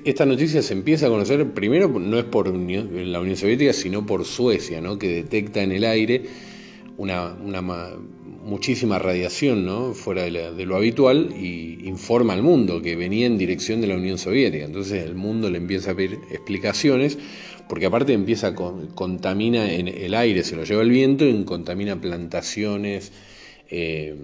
esta, 0.05 0.25
noticia 0.25 0.61
se 0.61 0.73
empieza 0.73 1.07
a 1.07 1.09
conocer 1.09 1.53
primero, 1.53 1.87
no 1.87 2.19
es 2.19 2.25
por 2.25 2.47
la 2.47 3.19
Unión 3.19 3.37
Soviética, 3.37 3.73
sino 3.73 4.05
por 4.05 4.25
Suecia, 4.25 4.81
¿no? 4.81 4.99
que 4.99 5.07
detecta 5.07 5.63
en 5.63 5.71
el 5.71 5.83
aire 5.85 6.23
una 6.97 7.35
muchísima 8.45 8.99
radiación 8.99 9.65
¿no? 9.65 9.93
fuera 9.93 10.23
de, 10.23 10.65
lo 10.65 10.75
habitual 10.75 11.33
y 11.35 11.87
informa 11.87 12.33
al 12.33 12.43
mundo 12.43 12.81
que 12.81 12.95
venía 12.95 13.25
en 13.25 13.37
dirección 13.37 13.81
de 13.81 13.87
la 13.87 13.95
Unión 13.95 14.19
Soviética. 14.19 14.65
Entonces 14.65 15.03
el 15.03 15.15
mundo 15.15 15.49
le 15.49 15.57
empieza 15.57 15.91
a 15.91 15.95
pedir 15.95 16.19
explicaciones 16.31 17.17
porque 17.67 17.87
aparte 17.87 18.13
empieza 18.13 18.49
a 18.49 18.55
contamina 18.55 19.73
en 19.73 19.87
el 19.87 20.13
aire, 20.13 20.43
se 20.43 20.55
lo 20.55 20.63
lleva 20.63 20.83
el 20.83 20.91
viento 20.91 21.25
y 21.25 21.43
contamina 21.43 21.99
plantaciones 21.99 23.11
eh, 23.71 24.15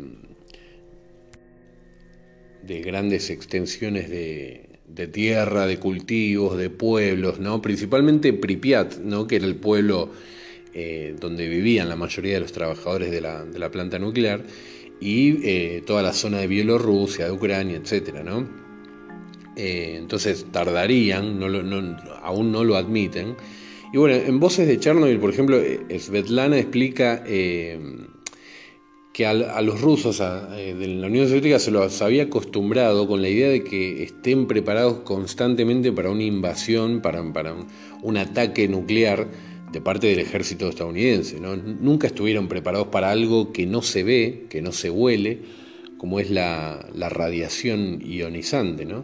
de 2.61 2.81
grandes 2.81 3.31
extensiones 3.31 4.07
de, 4.11 4.69
de, 4.87 5.07
tierra, 5.07 5.65
de 5.65 5.77
cultivos, 5.79 6.59
de 6.59 6.69
pueblos, 6.69 7.39
¿no? 7.39 7.63
principalmente 7.63 8.33
Pripyat, 8.33 8.99
¿no? 8.99 9.25
que 9.25 9.37
era 9.37 9.47
el 9.47 9.55
pueblo 9.55 10.11
eh, 10.73 11.15
donde 11.19 11.49
vivían 11.49 11.89
la 11.89 11.97
mayoría 11.97 12.35
de 12.35 12.39
los 12.39 12.53
trabajadores 12.53 13.11
de 13.11 13.19
la, 13.19 13.71
planta 13.71 13.99
nuclear, 13.99 14.41
y 15.01 15.45
eh, 15.45 15.83
toda 15.85 16.01
la 16.01 16.13
zona 16.13 16.37
de 16.37 16.47
Bielorrusia, 16.47 17.25
de 17.25 17.31
Ucrania, 17.31 17.75
etc. 17.75 18.23
¿no? 18.23 18.47
Eh, 19.57 19.95
entonces 19.97 20.45
tardarían, 20.49 21.43
aún 22.23 22.53
no 22.53 22.63
lo 22.63 22.77
admiten. 22.77 23.35
Y 23.91 23.97
bueno, 23.97 24.15
en 24.15 24.39
Voces 24.39 24.65
de 24.65 24.79
Chernobyl, 24.79 25.19
por 25.19 25.31
ejemplo, 25.31 25.61
Svetlana 25.99 26.57
explica 26.57 27.25
que 27.25 29.25
a, 29.25 29.61
los 29.61 29.81
rusos 29.81 30.19
de 30.19 30.87
la 30.87 31.07
Unión 31.07 31.27
Soviética 31.27 31.59
se 31.59 31.71
los 31.71 32.01
había 32.01 32.23
acostumbrado 32.23 33.09
con 33.09 33.21
la 33.21 33.27
idea 33.27 33.49
de 33.49 33.65
que 33.65 34.03
estén 34.03 34.47
preparados 34.47 34.99
constantemente 34.99 35.91
para 35.91 36.09
una 36.09 36.23
invasión, 36.23 37.01
para 37.01 37.21
un 37.21 38.17
ataque 38.17 38.69
nuclear 38.69 39.27
de 39.71 39.81
parte 39.81 40.07
del 40.07 40.19
ejército 40.19 40.67
estadounidense. 40.69 41.39
¿no? 41.39 41.55
Nunca 41.55 42.07
estuvieron 42.07 42.47
preparados 42.47 42.87
para 42.87 43.11
algo 43.11 43.51
que 43.51 43.65
no 43.65 43.81
se 43.81 44.03
ve, 44.03 44.45
que 44.49 44.61
no 44.61 44.71
se 44.71 44.89
huele, 44.89 45.39
como 45.97 46.19
es 46.19 46.29
la, 46.29 46.87
radiación 46.93 48.01
ionizante. 48.01 48.85
¿no? 48.85 49.03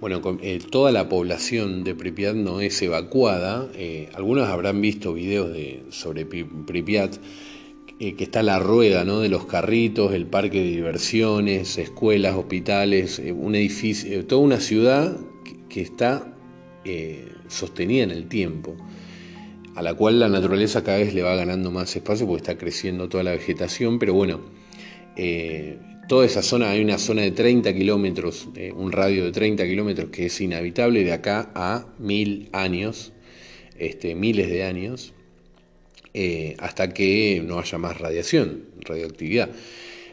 Bueno, 0.00 0.20
eh, 0.42 0.60
toda 0.70 0.92
la 0.92 1.08
población 1.08 1.84
de 1.84 1.94
Pripyat 1.94 2.34
no 2.34 2.60
es 2.60 2.80
evacuada. 2.82 3.70
Eh, 3.74 4.08
algunos 4.14 4.48
habrán 4.48 4.80
visto 4.80 5.14
videos 5.14 5.52
de, 5.52 5.82
sobre 5.90 6.26
Pripyat 6.26 7.16
eh, 8.00 8.14
que 8.14 8.24
está 8.24 8.42
la 8.42 8.58
rueda 8.58 9.04
¿no? 9.04 9.20
de 9.20 9.28
los 9.28 9.46
carritos, 9.46 10.12
el 10.12 10.26
parque 10.26 10.60
de 10.60 10.66
diversiones, 10.66 11.78
escuelas, 11.78 12.34
hospitales, 12.34 13.22
un 13.34 13.54
edificio, 13.54 14.26
toda 14.26 14.42
una 14.42 14.60
ciudad 14.60 15.16
que, 15.68 15.80
está 15.80 16.33
sostenida 17.48 18.04
en 18.04 18.10
el 18.10 18.28
tiempo, 18.28 18.76
a 19.74 19.82
la 19.82 19.94
cual 19.94 20.20
la 20.20 20.28
naturaleza 20.28 20.84
cada 20.84 20.98
vez 20.98 21.14
le 21.14 21.22
va 21.22 21.34
ganando 21.34 21.70
más 21.70 21.94
espacio 21.96 22.26
porque 22.26 22.42
está 22.42 22.58
creciendo 22.58 23.08
toda 23.08 23.24
la 23.24 23.32
vegetación, 23.32 23.98
pero 23.98 24.14
bueno, 24.14 24.40
toda 26.08 26.26
esa 26.26 26.42
zona, 26.42 26.70
hay 26.70 26.82
una 26.82 26.98
zona 26.98 27.22
de 27.22 27.30
30 27.30 27.74
kilómetros, 27.74 28.48
un 28.76 28.92
radio 28.92 29.24
de 29.24 29.32
30 29.32 29.64
kilómetros 29.64 30.10
que 30.10 30.26
es 30.26 30.40
inhabitable 30.40 31.04
de 31.04 31.12
acá 31.12 31.50
a 31.54 31.86
mil 31.98 32.48
años, 32.52 33.12
este, 33.78 34.14
miles 34.14 34.48
de 34.48 34.64
años, 34.64 35.14
eh, 36.16 36.54
hasta 36.60 36.94
que 36.94 37.42
no 37.44 37.58
haya 37.58 37.76
más 37.76 37.98
radiación, 37.98 38.66
radioactividad. 38.82 39.50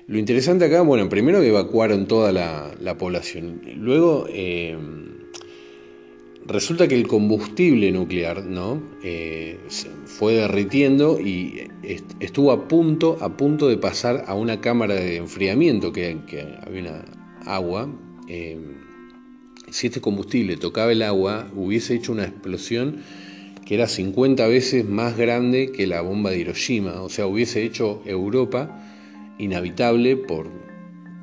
Lo 0.07 0.17
interesante 0.17 0.65
acá, 0.65 0.81
bueno, 0.81 1.07
primero 1.09 1.43
evacuaron 1.43 2.07
toda 2.07 2.31
la, 2.31 2.97
población. 2.97 3.61
Luego, 3.77 4.25
eh, 4.27 4.75
resulta 6.45 6.87
que 6.87 6.95
el 6.95 7.07
combustible 7.07 7.91
nuclear 7.91 8.43
¿no? 8.45 8.81
Eh, 9.03 9.59
fue 10.05 10.33
derritiendo 10.33 11.19
y 11.19 11.69
estuvo 12.19 12.51
a 12.51 12.67
punto, 12.67 13.17
a 13.21 13.37
punto 13.37 13.67
de 13.67 13.77
pasar 13.77 14.25
a 14.27 14.33
una 14.33 14.61
cámara 14.61 14.95
de 14.95 15.17
enfriamiento, 15.17 15.91
que, 15.91 16.17
había 16.65 16.81
una 16.81 17.05
agua. 17.45 17.89
si 19.69 19.87
este 19.87 20.01
combustible 20.01 20.57
tocaba 20.57 20.91
el 20.91 21.01
agua, 21.01 21.49
hubiese 21.55 21.95
hecho 21.95 22.11
una 22.11 22.25
explosión 22.25 23.01
que 23.65 23.75
era 23.75 23.87
50 23.87 24.47
veces 24.47 24.85
más 24.85 25.15
grande 25.15 25.71
que 25.71 25.87
la 25.87 26.01
bomba 26.01 26.31
de 26.31 26.39
Hiroshima, 26.39 27.01
o 27.01 27.09
sea, 27.09 27.25
hubiese 27.25 27.63
hecho 27.63 28.01
Europa 28.05 28.83
inhabitable 29.37 30.17
por, 30.17 30.49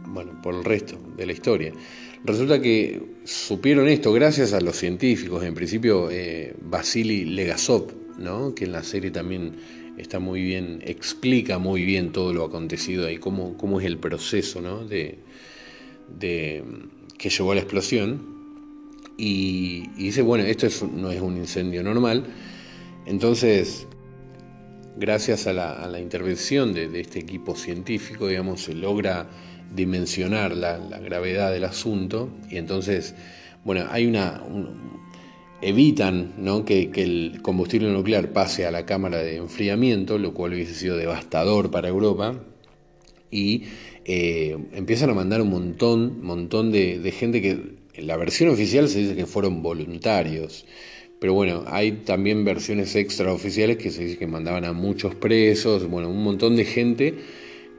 bueno, 0.06 0.40
por 0.42 0.54
el 0.54 0.64
resto 0.64 0.98
de 1.16 1.26
la 1.26 1.32
historia. 1.32 1.72
Resulta 2.24 2.62
que 2.62 3.02
supieron 3.28 3.88
esto 3.88 4.10
gracias 4.10 4.54
a 4.54 4.60
los 4.62 4.76
científicos, 4.76 5.44
en 5.44 5.52
principio 5.52 6.10
eh, 6.10 6.54
Vasily 6.62 7.26
Legasov, 7.26 7.92
¿no? 8.16 8.54
que 8.54 8.64
en 8.64 8.72
la 8.72 8.82
serie 8.82 9.10
también 9.10 9.52
está 9.98 10.18
muy 10.18 10.40
bien, 10.40 10.80
explica 10.82 11.58
muy 11.58 11.84
bien 11.84 12.10
todo 12.10 12.32
lo 12.32 12.42
acontecido 12.42 13.06
ahí, 13.06 13.18
cómo, 13.18 13.58
cómo 13.58 13.80
es 13.80 13.86
el 13.86 13.98
proceso 13.98 14.62
¿no? 14.62 14.82
de, 14.82 15.18
de, 16.18 16.64
que 17.18 17.28
llevó 17.28 17.52
a 17.52 17.56
la 17.56 17.60
explosión 17.60 18.38
y, 19.18 19.88
dice, 19.90 20.22
bueno, 20.22 20.44
esto 20.44 20.66
no 20.86 21.10
es 21.10 21.20
un 21.20 21.36
incendio 21.36 21.82
normal. 21.82 22.24
Entonces, 23.04 23.86
gracias 24.96 25.46
a 25.46 25.52
la, 25.52 26.00
intervención 26.00 26.72
de, 26.72 26.98
este 26.98 27.18
equipo 27.18 27.54
científico, 27.54 28.26
digamos, 28.26 28.62
se 28.62 28.74
logra 28.74 29.28
dimensionar 29.74 30.56
la, 30.56 30.78
gravedad 30.78 31.52
del 31.52 31.64
asunto 31.64 32.30
y 32.50 32.56
entonces, 32.56 33.14
bueno, 33.64 33.86
hay 33.90 34.06
una... 34.06 34.42
evitan 35.60 36.34
¿no? 36.38 36.64
que, 36.64 36.90
el 36.94 37.40
combustible 37.42 37.90
nuclear 37.90 38.32
pase 38.32 38.66
a 38.66 38.70
la 38.70 38.86
cámara 38.86 39.18
de 39.18 39.36
enfriamiento, 39.36 40.18
lo 40.18 40.34
cual 40.34 40.54
hubiese 40.54 40.74
sido 40.74 40.96
devastador 40.96 41.70
para 41.70 41.88
Europa, 41.88 42.34
y 43.30 43.64
eh, 44.04 44.56
empiezan 44.72 45.10
a 45.10 45.14
mandar 45.14 45.42
un 45.42 45.50
montón, 45.50 46.22
montón 46.22 46.72
de 46.72 47.12
gente 47.12 47.42
que 47.42 47.78
en 47.98 48.06
la 48.06 48.16
versión 48.16 48.48
oficial 48.48 48.88
se 48.88 49.00
dice 49.00 49.16
que 49.16 49.26
fueron 49.26 49.62
voluntarios, 49.62 50.64
pero 51.20 51.34
bueno, 51.34 51.64
hay 51.66 51.92
también 51.92 52.44
versiones 52.44 52.94
extraoficiales 52.94 53.76
que 53.76 53.90
se 53.90 54.04
dice 54.04 54.18
que 54.18 54.26
mandaban 54.26 54.64
a 54.64 54.72
muchos 54.72 55.16
presos, 55.16 55.88
bueno, 55.88 56.08
un 56.08 56.22
montón 56.22 56.54
de 56.54 56.64
gente 56.64 57.14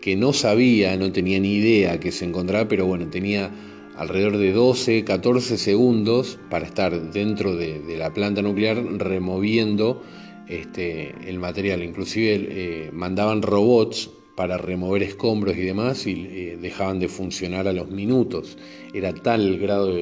que 0.02 0.16
no 0.16 0.34
sabía, 0.34 0.96
no 0.98 1.12
tenía 1.12 1.40
ni 1.40 1.56
idea 1.56 2.00
que 2.00 2.12
se 2.12 2.26
encontraba, 2.26 2.68
pero 2.68 2.86
bueno, 2.86 3.08
tenía 3.10 3.52
alrededor 3.98 4.38
de 4.38 4.54
12, 4.54 5.04
14 5.04 5.58
segundos 5.58 6.40
para 6.50 6.66
estar 6.66 7.12
dentro 7.12 7.56
de, 7.56 7.82
la 7.98 8.14
planta 8.14 8.42
nuclear 8.42 8.82
removiendo 8.98 10.02
este, 10.48 11.14
el 11.28 11.40
material. 11.40 11.84
Inclusive 11.84 12.48
eh, 12.50 12.90
mandaban 12.94 13.42
robots 13.42 14.10
para 14.40 14.58
remover 14.58 15.04
escombros 15.04 15.58
y 15.58 15.64
demás 15.64 16.08
y 16.08 16.12
eh, 16.32 16.58
dejaban 16.62 16.98
de 17.00 17.10
funcionar 17.10 17.68
a 17.68 17.74
los 17.74 17.90
minutos. 17.90 18.58
Era 18.94 19.14
tal 19.14 19.46
el 19.46 19.60
grado 19.60 19.94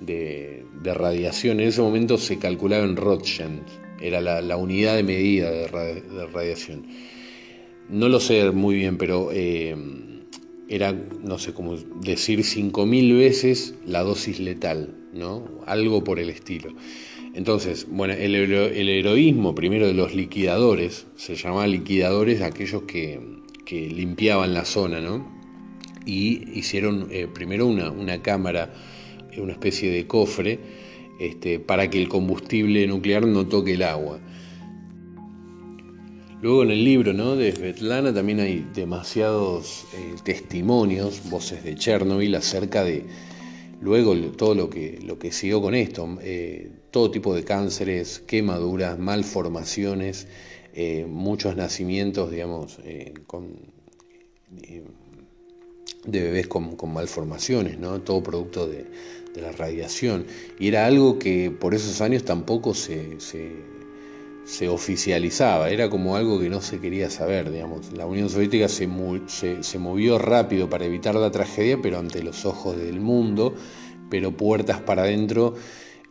de, 0.00 0.64
radiación. 0.82 1.60
En 1.60 1.68
ese 1.68 1.82
momento 1.82 2.16
se 2.16 2.38
calculaba 2.38 2.84
en 2.84 2.96
Rothschild, 2.96 3.60
era 4.00 4.22
la, 4.22 4.56
unidad 4.56 4.96
de 4.96 5.02
medida 5.02 5.50
de, 5.50 5.66
radiación. 6.32 6.86
No 7.88 8.08
lo 8.08 8.20
sé 8.20 8.50
muy 8.50 8.76
bien, 8.76 8.98
pero 8.98 9.30
eh, 9.32 9.76
era, 10.68 10.92
no 10.92 11.38
sé 11.38 11.52
cómo 11.52 11.76
decir, 11.76 12.40
5.000 12.40 13.16
veces 13.16 13.74
la 13.86 14.02
dosis 14.02 14.40
letal, 14.40 14.94
¿no? 15.12 15.44
Algo 15.66 16.02
por 16.02 16.18
el 16.18 16.30
estilo. 16.30 16.70
Entonces, 17.34 17.86
bueno, 17.88 18.14
el, 18.14 18.34
el 18.34 18.88
heroísmo 18.88 19.54
primero 19.54 19.86
de 19.86 19.94
los 19.94 20.14
liquidadores, 20.14 21.06
se 21.16 21.36
llamaba 21.36 21.66
liquidadores 21.66 22.40
aquellos 22.40 22.82
que 22.84 23.20
limpiaban 23.70 24.54
la 24.54 24.64
zona, 24.64 25.00
¿no? 25.00 25.36
Y 26.06 26.58
hicieron 26.58 27.08
eh, 27.10 27.28
primero 27.32 27.66
una, 27.66 27.90
una, 27.90 28.22
cámara, 28.22 28.72
una 29.36 29.52
especie 29.52 29.90
de 29.90 30.06
cofre, 30.06 30.60
este, 31.18 31.58
para 31.58 31.90
que 31.90 32.00
el 32.00 32.08
combustible 32.08 32.86
nuclear 32.86 33.26
no 33.26 33.46
toque 33.46 33.74
el 33.74 33.82
agua. 33.82 34.20
Luego 36.42 36.62
en 36.62 36.70
el 36.70 36.84
libro 36.84 37.12
¿no? 37.12 37.34
de 37.34 37.52
Svetlana 37.52 38.12
también 38.12 38.40
hay 38.40 38.66
demasiados 38.74 39.86
eh, 39.94 40.14
testimonios, 40.22 41.28
voces 41.30 41.64
de 41.64 41.74
Chernobyl 41.74 42.34
acerca 42.34 42.84
de 42.84 43.04
luego 43.80 44.14
todo 44.32 44.54
lo 44.54 44.70
que, 44.70 44.98
lo 45.02 45.18
que 45.18 45.32
siguió 45.32 45.60
con 45.60 45.74
esto, 45.74 46.18
todo 46.90 47.10
tipo 47.10 47.34
de 47.34 47.44
cánceres, 47.44 48.20
quemaduras, 48.26 48.98
malformaciones, 48.98 50.26
eh, 50.78 51.06
muchos 51.08 51.56
nacimientos, 51.56 52.30
digamos, 52.30 52.78
eh, 52.84 53.14
eh, 54.62 54.84
de 56.04 56.22
bebés 56.22 56.48
con, 56.48 56.76
malformaciones, 56.92 57.78
¿no? 57.78 58.02
todo 58.02 58.22
producto 58.22 58.68
de, 58.68 58.84
la 59.40 59.52
radiación. 59.52 60.26
Y 60.58 60.68
era 60.68 60.84
algo 60.84 61.18
que 61.18 61.50
por 61.50 61.74
esos 61.74 62.02
años 62.02 62.24
tampoco 62.24 62.74
se, 62.74 63.16
oficializaba, 64.68 65.70
era 65.70 65.90
como 65.90 66.16
algo 66.16 66.40
que 66.40 66.48
no 66.48 66.60
se 66.60 66.78
quería 66.80 67.10
saber, 67.10 67.50
digamos. 67.50 67.92
La 67.92 68.06
Unión 68.06 68.30
Soviética 68.30 68.68
se, 68.68 68.88
se, 69.62 69.78
movió 69.78 70.18
rápido 70.18 70.70
para 70.70 70.84
evitar 70.84 71.14
la 71.14 71.30
tragedia, 71.30 71.78
pero 71.82 71.98
ante 71.98 72.22
los 72.22 72.44
ojos 72.44 72.76
del 72.76 73.00
mundo, 73.00 73.54
pero 74.08 74.36
puertas 74.36 74.80
para 74.80 75.02
adentro 75.02 75.54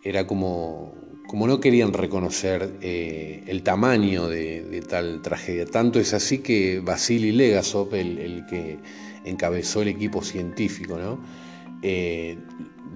era 0.04 0.28
como 0.28 0.94
como 1.28 1.48
no 1.48 1.60
querían 1.60 1.94
reconocer 1.94 2.78
eh, 2.82 3.44
el 3.48 3.64
tamaño 3.64 4.28
de, 4.28 4.84
tal 4.88 5.22
tragedia. 5.22 5.66
Tanto 5.66 6.00
es 6.00 6.14
así 6.14 6.40
que 6.40 6.80
Vasily 6.80 7.32
Legasov, 7.32 7.94
el, 7.96 8.46
que 8.50 8.78
encabezó 9.26 9.82
el 9.82 9.90
equipo 9.90 10.22
científico, 10.22 10.98
¿no? 10.98 11.20
Eh, 11.82 12.38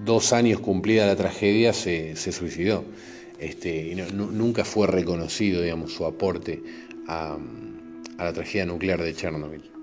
dos 0.04 0.32
años 0.32 0.60
cumplida 0.60 1.06
la 1.06 1.16
tragedia 1.16 1.72
se, 1.72 2.14
suicidó. 2.16 2.84
Este, 3.40 3.94
nunca 4.12 4.64
fue 4.64 4.86
reconocido 4.86 5.62
digamos, 5.62 5.92
su 5.92 6.04
aporte 6.04 6.62
a, 7.08 7.38
a 8.18 8.24
la 8.24 8.32
tragedia 8.32 8.66
nuclear 8.66 9.02
de 9.02 9.14
Chernobyl. 9.14 9.79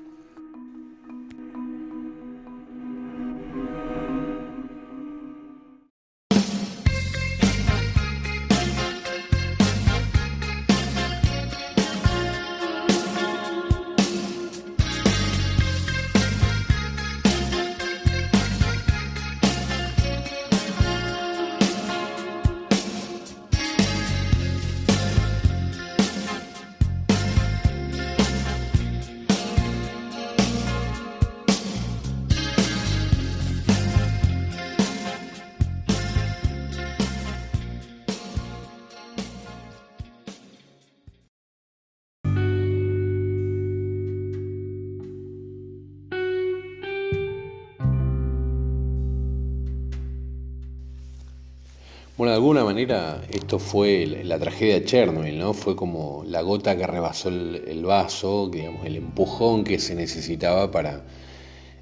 De 52.30 52.36
alguna 52.36 52.63
manera 52.63 53.24
esto 53.32 53.58
fue 53.58 54.06
la 54.06 54.38
tragedia 54.38 54.80
de 54.80 54.86
Chernobyl, 54.86 55.40
¿no? 55.40 55.54
Fue 55.54 55.76
como 55.76 56.24
la 56.26 56.42
gota 56.42 56.76
que 56.76 56.86
rebasó 56.86 57.30
el, 57.30 57.86
vaso, 57.86 58.50
digamos, 58.52 58.86
el 58.86 58.98
empujón 58.98 59.63
que 59.63 59.80
se 59.80 59.96
necesitaba 59.96 60.70
para 60.70 61.04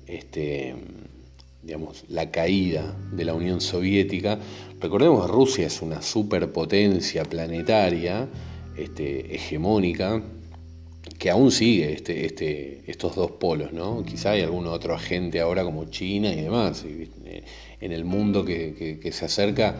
este, 0.05 0.75
digamos, 1.63 2.05
la 2.09 2.29
caída 2.29 2.95
de 3.11 3.25
la 3.25 3.33
Unión 3.33 3.59
Soviética. 3.59 4.37
Recordemos 4.79 5.25
que 5.25 5.31
Rusia 5.31 5.67
es 5.67 5.81
una 5.81 6.01
superpotencia 6.01 7.23
planetaria, 7.23 8.27
este, 8.77 9.35
hegemónica, 9.35 10.21
que 11.17 11.29
aún 11.31 11.51
sigue 11.51 11.93
este, 11.93 12.25
este, 12.25 12.83
estos 12.85 13.15
dos 13.15 13.31
polos, 13.31 13.73
¿no? 13.73 14.03
Quizá 14.05 14.31
hay 14.31 14.41
algún 14.41 14.67
otro 14.67 14.93
agente 14.93 15.39
ahora 15.39 15.63
como 15.63 15.85
China 15.85 16.31
y 16.31 16.41
demás, 16.41 16.85
eh, 16.85 17.43
en 17.81 17.91
el 17.91 18.05
mundo 18.05 18.45
que 18.45 19.09
se 19.11 19.25
acerca 19.25 19.75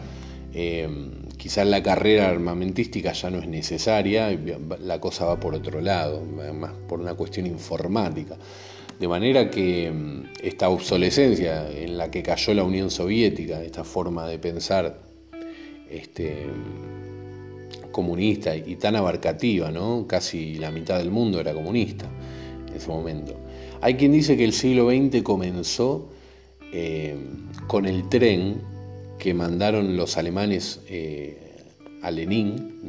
eh, 0.58 0.88
quizás 1.36 1.66
la 1.66 1.82
carrera 1.82 2.30
armamentística 2.30 3.12
ya 3.12 3.28
no 3.28 3.40
es 3.40 3.46
necesaria, 3.46 4.34
la 4.80 4.98
cosa 4.98 5.26
va 5.26 5.38
por 5.38 5.54
otro 5.54 5.82
lado, 5.82 6.22
más 6.22 6.72
por 6.88 6.98
una 6.98 7.12
cuestión 7.12 7.46
informática. 7.46 8.38
De 8.98 9.06
manera 9.06 9.50
que 9.50 9.92
mm, 9.92 10.22
esta 10.42 10.70
obsolescencia 10.70 11.70
en 11.70 11.98
la 11.98 12.10
que 12.10 12.22
cayó 12.22 12.54
la 12.54 12.64
Unión 12.64 12.90
Soviética, 12.90 13.62
esta 13.62 13.84
forma 13.84 14.26
de 14.26 14.38
pensar 14.38 14.98
este, 15.90 16.46
comunista 17.92 18.56
y 18.56 18.76
tan 18.76 18.96
abarcativa, 18.96 19.70
¿no? 19.70 20.06
casi 20.08 20.54
la 20.54 20.70
mitad 20.70 20.96
del 20.96 21.10
mundo 21.10 21.38
era 21.38 21.52
comunista 21.52 22.06
en 22.66 22.74
ese 22.74 22.88
momento. 22.88 23.34
Hay 23.82 23.96
quien 23.96 24.12
dice 24.12 24.38
que 24.38 24.44
el 24.44 24.54
siglo 24.54 24.88
XX 24.88 25.22
comenzó 25.22 26.08
eh, 26.72 27.14
con 27.66 27.84
el 27.84 28.08
tren 28.08 28.75
que 29.18 29.34
mandaron 29.34 29.96
los 29.96 30.16
alemanes 30.16 30.80
eh, 30.88 31.46
a 32.02 32.10
Lenin 32.10 32.80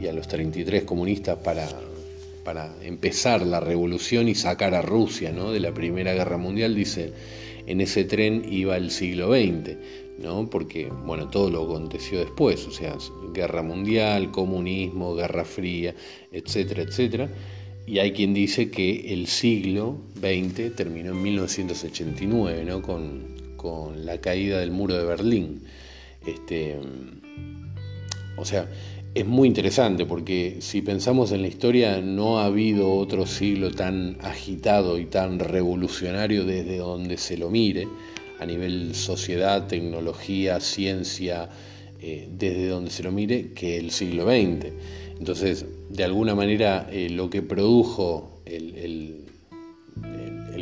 y 0.00 0.06
a 0.06 0.12
los 0.12 0.28
33 0.28 0.84
comunistas 0.84 1.38
para, 1.38 1.68
para 2.44 2.74
empezar 2.82 3.46
la 3.46 3.60
revolución 3.60 4.28
y 4.28 4.34
sacar 4.34 4.74
a 4.74 4.82
Rusia 4.82 5.32
¿no? 5.32 5.52
de 5.52 5.60
la 5.60 5.72
Primera 5.72 6.12
Guerra 6.12 6.36
Mundial, 6.36 6.74
dice, 6.74 7.12
en 7.66 7.80
ese 7.80 8.04
tren 8.04 8.44
iba 8.50 8.76
el 8.76 8.90
siglo 8.90 9.32
XX, 9.32 9.76
¿no? 10.18 10.48
porque 10.50 10.86
bueno, 10.86 11.28
todo 11.28 11.50
lo 11.50 11.64
aconteció 11.64 12.18
después, 12.18 12.66
o 12.66 12.70
sea, 12.70 12.96
guerra 13.32 13.62
mundial, 13.62 14.30
comunismo, 14.30 15.14
guerra 15.14 15.44
fría, 15.44 15.94
etcétera, 16.32 16.82
etcétera. 16.82 17.30
Y 17.86 17.98
hay 17.98 18.12
quien 18.12 18.34
dice 18.34 18.70
que 18.70 19.12
el 19.12 19.26
siglo 19.26 19.98
XX 20.16 20.76
terminó 20.76 21.12
en 21.12 21.22
1989, 21.22 22.64
¿no? 22.64 22.82
con, 22.82 23.49
con 23.60 24.06
la 24.06 24.18
caída 24.22 24.58
del 24.58 24.70
muro 24.70 24.96
de 24.96 25.04
Berlín. 25.04 25.64
Este, 26.26 26.78
o 28.38 28.44
sea, 28.46 28.66
es 29.14 29.26
muy 29.26 29.48
interesante 29.48 30.06
porque 30.06 30.56
si 30.60 30.80
pensamos 30.80 31.30
en 31.32 31.42
la 31.42 31.48
historia 31.48 32.00
no 32.00 32.38
ha 32.38 32.46
habido 32.46 32.90
otro 32.94 33.26
siglo 33.26 33.70
tan 33.70 34.16
agitado 34.22 34.98
y 34.98 35.04
tan 35.04 35.38
revolucionario 35.38 36.44
desde 36.44 36.78
donde 36.78 37.18
se 37.18 37.36
lo 37.36 37.50
mire, 37.50 37.86
a 38.38 38.46
nivel 38.46 38.94
sociedad, 38.94 39.66
tecnología, 39.66 40.58
ciencia, 40.60 41.50
eh, 42.00 42.30
desde 42.30 42.66
donde 42.68 42.90
se 42.90 43.02
lo 43.02 43.12
mire, 43.12 43.52
que 43.52 43.76
el 43.76 43.90
siglo 43.90 44.24
XX. 44.24 44.72
Entonces, 45.18 45.66
de 45.90 46.04
alguna 46.04 46.34
manera, 46.34 46.88
eh, 46.90 47.10
lo 47.10 47.28
que 47.28 47.42
produjo 47.42 48.40
el, 48.46 48.74
el 48.76 49.19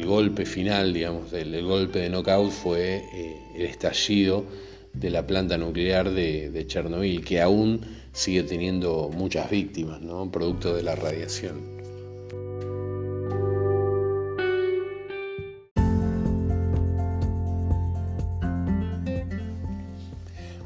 golpe 0.04 0.44
final, 0.44 0.92
digamos, 0.92 1.32
el, 1.32 1.62
golpe 1.64 2.00
de 2.00 2.08
knockout 2.10 2.50
fue 2.50 3.04
eh, 3.12 3.36
el 3.54 3.62
estallido 3.62 4.44
de 4.92 5.10
la 5.10 5.26
planta 5.26 5.56
nuclear 5.58 6.10
de, 6.10 6.64
Chernobyl, 6.66 7.24
que 7.24 7.40
aún 7.40 7.80
sigue 8.12 8.42
teniendo 8.42 9.10
muchas 9.14 9.50
víctimas, 9.50 10.00
¿no? 10.00 10.30
producto 10.30 10.74
de 10.74 10.82
la 10.82 10.96
radiación. 10.96 11.78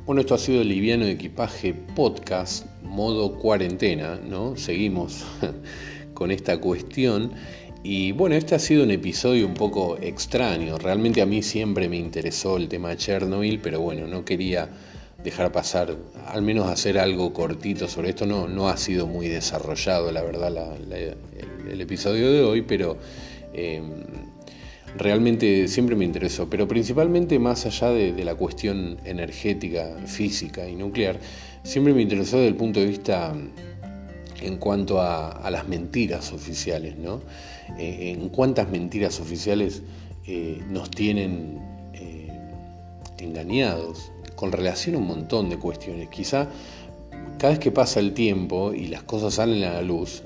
Bueno, 0.05 0.21
esto 0.21 0.35
ha 0.35 0.39
sido 0.39 0.63
el 0.63 0.69
Liviano 0.69 1.07
Equipaje 1.07 1.75
Podcast, 1.75 2.67
modo 2.83 3.39
cuarentena, 3.39 4.17
¿no? 4.17 4.57
Seguimos 4.57 5.25
con 6.15 6.31
esta 6.31 6.61
cuestión 6.61 7.33
y 7.85 8.13
bueno, 8.13 8.37
este 8.37 8.55
ha 8.55 8.61
sido 8.61 8.85
un 8.85 8.93
episodio 8.93 9.45
un 9.45 9.55
poco 9.55 9.99
extraño. 10.01 10.79
Realmente 10.79 11.21
a 11.21 11.27
mí 11.27 11.43
siempre 11.43 11.89
me 11.89 11.97
interesó 11.97 12.57
el 12.57 12.69
tema 12.69 12.91
de 12.91 12.97
Chernobyl, 12.97 13.59
pero 13.61 13.81
bueno, 13.81 14.07
no 14.07 14.25
quería 14.25 14.69
dejar 15.25 15.51
pasar, 15.51 15.97
al 16.27 16.43
menos 16.43 16.69
hacer 16.69 16.97
algo 16.99 17.33
cortito 17.33 17.89
sobre 17.89 18.11
esto. 18.11 18.25
No, 18.25 18.47
no 18.47 18.69
ha 18.69 18.77
sido 18.77 19.09
muy 19.09 19.29
desarrollado, 19.29 20.13
la 20.13 20.23
verdad, 20.23 20.77
el, 21.69 21.81
episodio 21.81 22.31
de 22.31 22.43
hoy, 22.43 22.63
pero 22.63 22.99
em, 23.53 23.91
realmente 24.97 25.67
siempre 25.67 25.97
me 25.97 26.05
interesó. 26.05 26.49
Pero 26.49 26.69
principalmente 26.69 27.41
más 27.41 27.67
allá 27.67 27.91
de, 27.91 28.13
de 28.13 28.25
la 28.25 28.37
cuestión 28.37 28.99
energética, 29.05 29.97
física 30.07 30.69
y 30.69 30.77
nuclear, 30.77 31.19
siempre 31.65 31.95
me 31.95 32.03
interesó 32.03 32.37
desde 32.37 32.49
el 32.49 32.57
punto 32.57 32.79
de 32.79 32.87
vista 32.87 33.35
en 34.43 34.57
cuanto 34.57 35.01
a, 35.01 35.49
las 35.51 35.69
mentiras 35.69 36.33
oficiales, 36.33 36.97
¿no? 36.99 37.21
Eh, 37.79 38.17
en 38.17 38.29
cuántas 38.29 38.69
mentiras 38.69 39.21
oficiales 39.21 39.83
eh, 40.27 40.61
nos 40.69 40.91
tienen 40.91 41.61
eh, 41.95 42.29
engañados 43.19 44.11
con 44.35 44.53
relación 44.53 44.97
a 44.97 44.99
un 44.99 45.07
montón 45.07 45.49
de 45.49 45.59
cuestiones. 45.59 46.09
Quizá 46.09 46.49
cada 47.39 47.53
vez 47.53 47.59
que 47.59 47.71
pasa 47.71 48.01
el 48.01 48.15
tiempo 48.15 48.73
y 48.73 48.89
las 48.89 49.05
cosas 49.05 49.35
salen 49.35 49.63
a 49.65 49.73
la 49.75 49.83
luz, 49.83 50.23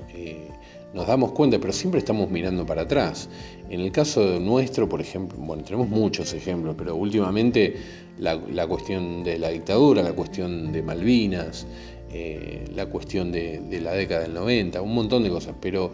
nos 0.95 1.07
damos 1.07 1.33
cuenta, 1.33 1.59
pero 1.59 1.75
siempre 1.75 1.99
estamos 1.99 2.31
mirando 2.31 2.65
para 2.65 2.83
atrás. 2.83 3.29
En 3.69 3.81
el 3.81 3.93
caso 3.93 4.41
nuestro, 4.41 4.89
por 4.89 5.03
ejemplo, 5.03 5.37
bueno, 5.39 5.63
tenemos 5.63 5.91
muchos 5.91 6.33
ejemplos, 6.33 6.75
pero 6.79 6.97
últimamente 6.97 7.77
la 8.19 8.67
cuestión 8.67 9.23
de 9.23 9.39
la 9.39 9.51
dictadura, 9.51 10.03
la 10.03 10.15
cuestión 10.15 10.73
de 10.73 10.83
Malvinas, 10.83 11.67
eh, 12.11 12.65
la 12.75 12.87
cuestión 12.87 13.33
de, 13.33 13.61
la 13.83 13.93
década 13.93 14.23
del 14.23 14.35
90, 14.35 14.81
un 14.81 14.95
montón 14.95 15.23
de 15.23 15.31
cosas, 15.31 15.55
pero 15.61 15.91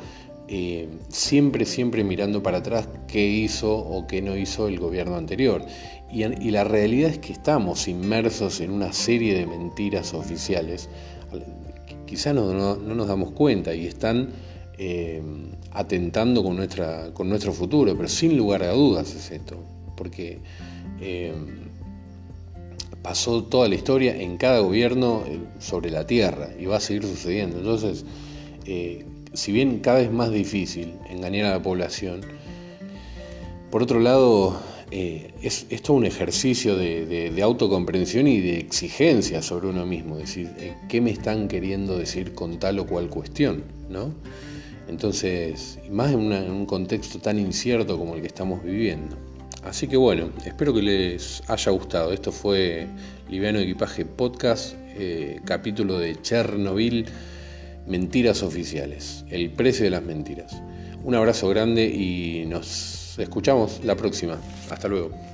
eh, 0.49 0.89
siempre, 1.09 1.65
siempre 1.65 2.05
mirando 2.05 2.43
para 2.43 2.59
atrás 2.59 2.89
qué 3.09 3.27
hizo 3.27 3.75
o 3.75 4.07
qué 4.07 4.21
no 4.21 4.37
hizo 4.37 4.69
el 4.69 4.79
gobierno 4.79 5.17
anterior. 5.17 5.65
Y, 6.13 6.51
la 6.51 6.65
realidad 6.65 7.11
es 7.11 7.19
que 7.19 7.33
estamos 7.33 7.89
inmersos 7.89 8.61
en 8.61 8.71
una 8.71 8.93
serie 8.93 9.35
de 9.35 9.47
mentiras 9.47 10.13
oficiales, 10.13 10.91
quizás 12.05 12.35
no, 12.35 12.53
no, 12.53 12.77
nos 12.77 13.09
damos 13.09 13.31
cuenta 13.31 13.75
y 13.75 13.87
están 13.87 14.29
eh, 14.77 15.23
atentando 15.71 16.43
con, 16.43 16.57
nuestra, 16.57 17.15
con 17.15 17.31
nuestro 17.31 17.55
futuro, 17.55 17.97
pero 17.97 18.11
sin 18.11 18.37
lugar 18.37 18.63
a 18.63 18.73
dudas 18.73 19.15
es 19.15 19.31
esto, 19.31 19.57
porque 19.97 20.41
pasó 23.03 23.45
toda 23.45 23.69
la 23.69 23.75
historia 23.75 24.17
en 24.17 24.37
cada 24.37 24.61
gobierno 24.61 25.25
eh, 25.27 25.39
sobre 25.59 25.91
la 25.91 26.07
tierra 26.07 26.51
y 26.59 26.67
va 26.67 26.77
a 26.77 26.81
seguir 26.81 27.03
sucediendo. 27.03 27.59
Entonces, 27.59 28.05
eh, 28.65 29.05
si 29.33 29.53
bien 29.53 29.81
cada 29.81 29.99
vez 29.99 30.11
más 30.11 30.31
difícil 30.31 30.95
engañar 31.11 31.47
a 31.47 31.51
la 31.51 31.63
población, 31.63 32.21
por 33.71 33.83
otro 33.83 34.01
lado, 34.01 34.61
eh, 34.91 35.33
es, 35.43 35.67
todo 35.83 35.97
un 35.97 36.05
ejercicio 36.05 36.77
de, 36.77 37.41
autocomprensión 37.43 38.29
y 38.29 38.41
de 38.41 38.59
exigencia 38.59 39.43
sobre 39.43 39.69
uno 39.69 39.87
mismo, 39.87 40.17
decir, 40.17 40.51
¿qué 40.89 41.01
me 41.01 41.11
están 41.11 41.49
queriendo 41.49 41.99
decir 41.99 42.35
con 42.35 42.59
tal 42.59 42.79
o 42.79 42.87
cual 42.87 43.09
cuestión? 43.09 43.65
¿no? 43.89 44.13
Entonces, 44.89 45.79
más 45.91 46.13
en 46.13 46.21
un 46.21 46.67
contexto 46.67 47.19
tan 47.19 47.39
incierto 47.39 47.99
como 47.99 48.15
el 48.15 48.21
que 48.21 48.27
estamos 48.27 48.63
viviendo. 48.63 49.17
Así 49.65 49.87
que 49.87 49.97
bueno, 49.97 50.31
espero 50.45 50.75
que 50.75 50.83
les 50.83 51.43
haya 51.49 51.71
gustado. 51.71 52.13
Esto 52.13 52.33
fue 52.33 52.89
Liviano 53.29 53.61
Equipaje 53.61 54.05
Podcast, 54.05 54.75
eh, 54.97 55.41
capítulo 55.45 55.99
de 55.99 56.21
Chernobyl, 56.21 57.07
Mentiras 57.87 58.43
Oficiales, 58.43 59.25
el 59.31 59.51
precio 59.53 59.85
de 59.85 59.91
las 59.91 60.03
mentiras. 60.03 60.61
Un 61.05 61.15
abrazo 61.15 61.49
grande 61.49 61.87
y 61.87 62.45
nos 62.47 63.19
escuchamos 63.19 63.81
la 63.85 63.97
próxima. 63.97 64.39
Hasta 64.69 64.89
luego. 64.89 65.32